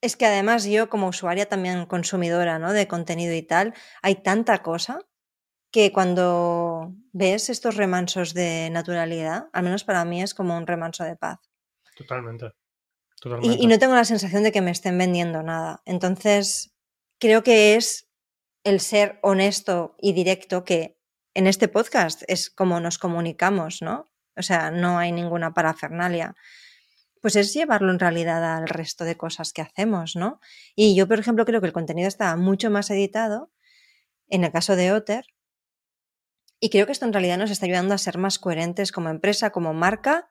Es 0.00 0.16
que 0.16 0.26
además 0.26 0.64
yo 0.64 0.88
como 0.88 1.08
usuaria 1.08 1.48
también 1.48 1.86
consumidora 1.86 2.58
¿no? 2.58 2.72
de 2.72 2.88
contenido 2.88 3.34
y 3.34 3.42
tal, 3.42 3.74
hay 4.02 4.16
tanta 4.16 4.62
cosa 4.62 5.00
que 5.70 5.92
cuando 5.92 6.92
ves 7.12 7.48
estos 7.48 7.76
remansos 7.76 8.34
de 8.34 8.68
naturalidad, 8.70 9.48
al 9.52 9.64
menos 9.64 9.84
para 9.84 10.04
mí 10.04 10.22
es 10.22 10.34
como 10.34 10.56
un 10.56 10.66
remanso 10.66 11.04
de 11.04 11.16
paz. 11.16 11.40
Totalmente. 11.96 12.46
Y, 12.46 13.20
Totalmente. 13.22 13.62
y 13.62 13.66
no 13.66 13.78
tengo 13.78 13.94
la 13.94 14.04
sensación 14.04 14.42
de 14.42 14.52
que 14.52 14.60
me 14.60 14.70
estén 14.70 14.98
vendiendo 14.98 15.42
nada. 15.42 15.82
Entonces, 15.86 16.74
creo 17.18 17.42
que 17.42 17.76
es 17.76 18.11
el 18.64 18.80
ser 18.80 19.18
honesto 19.22 19.96
y 20.00 20.12
directo 20.12 20.64
que 20.64 20.98
en 21.34 21.46
este 21.46 21.68
podcast 21.68 22.22
es 22.28 22.50
como 22.50 22.80
nos 22.80 22.98
comunicamos, 22.98 23.82
¿no? 23.82 24.10
O 24.36 24.42
sea, 24.42 24.70
no 24.70 24.98
hay 24.98 25.12
ninguna 25.12 25.54
parafernalia. 25.54 26.34
Pues 27.20 27.36
es 27.36 27.54
llevarlo 27.54 27.92
en 27.92 27.98
realidad 27.98 28.56
al 28.56 28.68
resto 28.68 29.04
de 29.04 29.16
cosas 29.16 29.52
que 29.52 29.62
hacemos, 29.62 30.16
¿no? 30.16 30.40
Y 30.74 30.94
yo, 30.94 31.06
por 31.06 31.18
ejemplo, 31.18 31.44
creo 31.44 31.60
que 31.60 31.66
el 31.66 31.72
contenido 31.72 32.08
está 32.08 32.34
mucho 32.36 32.70
más 32.70 32.90
editado 32.90 33.52
en 34.28 34.44
el 34.44 34.52
caso 34.52 34.76
de 34.76 34.92
Otter. 34.92 35.26
Y 36.58 36.70
creo 36.70 36.86
que 36.86 36.92
esto 36.92 37.06
en 37.06 37.12
realidad 37.12 37.38
nos 37.38 37.50
está 37.50 37.66
ayudando 37.66 37.94
a 37.94 37.98
ser 37.98 38.18
más 38.18 38.38
coherentes 38.38 38.92
como 38.92 39.08
empresa, 39.08 39.50
como 39.50 39.74
marca, 39.74 40.30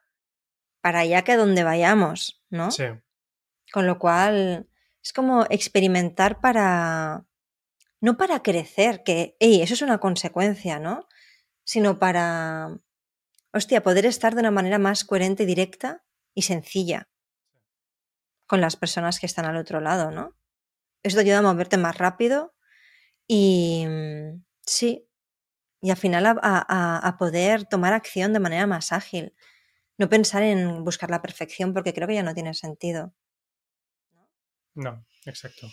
para 0.82 1.00
allá 1.00 1.24
que 1.24 1.36
donde 1.36 1.64
vayamos, 1.64 2.44
¿no? 2.50 2.72
Sí. 2.72 2.86
Con 3.72 3.86
lo 3.86 4.00
cual, 4.00 4.68
es 5.04 5.14
como 5.14 5.46
experimentar 5.50 6.42
para. 6.42 7.26
No 8.02 8.18
para 8.18 8.42
crecer, 8.42 9.04
que, 9.04 9.38
hey, 9.40 9.62
eso 9.62 9.76
es 9.76 9.82
una 9.84 10.00
consecuencia, 10.00 10.80
¿no? 10.80 11.08
Sino 11.64 12.00
para. 12.00 12.80
Hostia, 13.54 13.84
poder 13.84 14.06
estar 14.06 14.34
de 14.34 14.42
una 14.42 14.52
manera 14.52 14.80
más 14.80 15.06
coherente, 15.06 15.46
directa 15.46 16.04
y 16.34 16.42
sencilla 16.42 17.10
con 18.48 18.60
las 18.60 18.76
personas 18.76 19.20
que 19.20 19.28
están 19.28 19.46
al 19.46 19.56
otro 19.56 19.80
lado, 19.80 20.12
¿no? 20.12 20.36
Eso 21.04 21.18
te 21.18 21.22
ayuda 21.22 21.40
a 21.40 21.42
moverte 21.44 21.78
más 21.78 21.98
rápido 21.98 22.56
y. 23.28 23.86
Sí. 24.66 25.08
Y 25.84 25.90
al 25.90 25.98
final 25.98 26.26
a 26.42 27.16
poder 27.18 27.66
tomar 27.66 27.94
acción 27.94 28.34
de 28.34 28.40
manera 28.40 28.68
más 28.68 28.92
ágil. 28.92 29.36
No 29.98 30.10
pensar 30.10 30.44
en 30.44 30.84
buscar 30.84 31.10
la 31.10 31.22
perfección 31.22 31.74
porque 31.74 31.94
creo 31.94 32.08
que 32.08 32.16
ya 32.16 32.24
no 32.24 32.34
tiene 32.34 32.54
sentido. 32.54 33.14
No, 34.74 35.06
exacto. 35.26 35.68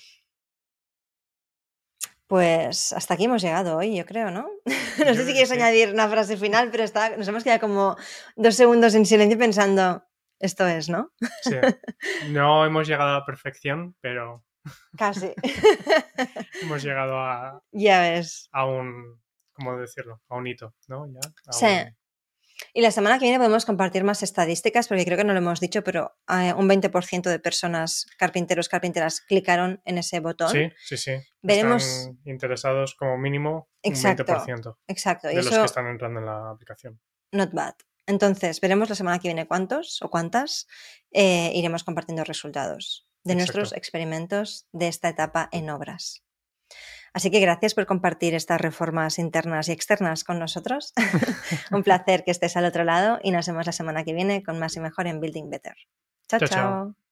Pues 2.29 2.93
hasta 2.93 3.15
aquí 3.15 3.25
hemos 3.25 3.41
llegado 3.43 3.77
hoy, 3.79 3.97
yo 3.97 4.05
creo, 4.05 4.31
¿no? 4.31 4.49
no 5.07 5.15
sé 5.15 5.25
si 5.25 5.33
quieres 5.33 5.51
añadir 5.51 5.91
una 5.93 6.09
frase 6.09 6.37
final, 6.37 6.71
pero 6.71 6.85
está, 6.85 7.17
nos 7.17 7.27
hemos 7.27 7.43
quedado 7.43 7.61
como 7.61 7.97
dos 8.37 8.55
segundos 8.55 8.95
en 8.95 9.07
silencio 9.07 9.39
pensando, 9.39 10.05
esto 10.39 10.67
es, 10.67 10.89
¿no? 10.89 11.11
Sí. 11.43 11.55
No 12.29 12.65
hemos 12.67 12.87
llegado 12.87 13.11
a 13.11 13.19
la 13.21 13.25
perfección, 13.27 13.97
pero 14.01 14.45
Casi. 14.99 15.33
hemos 16.63 16.83
llegado 16.83 17.19
a, 17.19 17.63
ya 17.73 18.03
ves. 18.03 18.49
a 18.53 18.67
un, 18.67 19.21
¿cómo 19.55 19.79
decirlo? 19.79 20.21
A 20.29 20.37
un 20.37 20.47
hito, 20.47 20.75
¿no? 20.87 21.07
Ya, 21.11 21.21
a 21.47 21.53
Sí. 21.53 21.65
un- 21.67 21.97
Y 22.75 22.81
la 22.83 22.91
semana 22.91 23.19
que 23.19 23.25
viene 23.25 23.39
podemos 23.39 23.65
compartir 23.65 24.05
más 24.05 24.23
estadísticas 24.23 24.89
porque 24.89 25.05
creo 25.05 25.17
que 25.17 25.25
no 25.25 25.33
lo 25.33 25.39
hemos 25.39 25.61
dicho, 25.61 25.83
pero 25.85 26.17
eh, 26.29 26.53
un 26.55 26.69
20% 26.69 27.23
de 27.31 27.39
personas, 27.39 28.07
carpinteros, 28.19 28.69
carpinteras, 28.69 29.21
clicaron 29.21 29.81
en 29.85 29.99
ese 29.99 30.21
botón. 30.21 30.51
Sí, 30.51 30.69
sí, 30.77 30.97
sí. 30.97 31.13
Veremos- 31.43 31.85
Están 31.85 32.19
interesados 32.25 32.95
como 32.97 33.17
mínimo 33.17 33.69
un 33.85 33.93
Exacto. 33.93 34.25
20% 34.25 34.77
Exacto. 34.89 35.31
Y 35.31 35.37
de 35.37 35.43
los 35.43 35.55
que 35.57 35.65
están 35.65 35.87
entrando 35.87 36.19
en 36.21 36.27
la 36.27 36.51
aplicación. 36.51 37.01
not 37.33 37.53
bad. 37.53 37.75
Entonces, 38.07 38.61
veremos 38.61 38.89
la 38.89 38.95
semana 38.95 39.19
que 39.19 39.29
viene 39.29 39.47
cuántos 39.47 40.01
o 40.03 40.09
cuántas 40.11 40.67
eh, 41.13 41.53
iremos 41.55 41.85
compartiendo 41.85 42.25
resultados 42.25 43.07
de 43.23 43.35
nuestros 43.35 43.73
experimentos 43.75 44.67
de 44.73 44.89
esta 44.89 45.11
etapa 45.11 45.49
en 45.53 45.69
obras. 45.69 46.25
Así 47.13 47.31
que 47.31 47.41
gracias 47.41 47.75
por 47.75 47.87
compartir 47.87 48.35
estas 48.35 48.61
reformas 48.61 49.19
internas 49.19 49.69
y 49.69 49.73
externas 49.73 50.25
con 50.25 50.39
nosotros. 50.39 50.93
Un 51.71 51.83
placer 51.83 52.25
que 52.25 52.31
estés 52.31 52.57
al 52.57 52.65
otro 52.65 52.85
lado 52.85 53.19
y 53.23 53.31
nos 53.31 53.47
vemos 53.47 53.67
la 53.67 53.73
semana 53.73 54.05
que 54.05 54.13
viene 54.13 54.43
con 54.43 54.59
más 54.59 54.77
y 54.77 54.81
mejor 54.81 55.07
en 55.07 55.21
Building 55.21 55.51
Better. 55.51 55.77
chao. 56.29 56.49
Chao. 56.49 57.08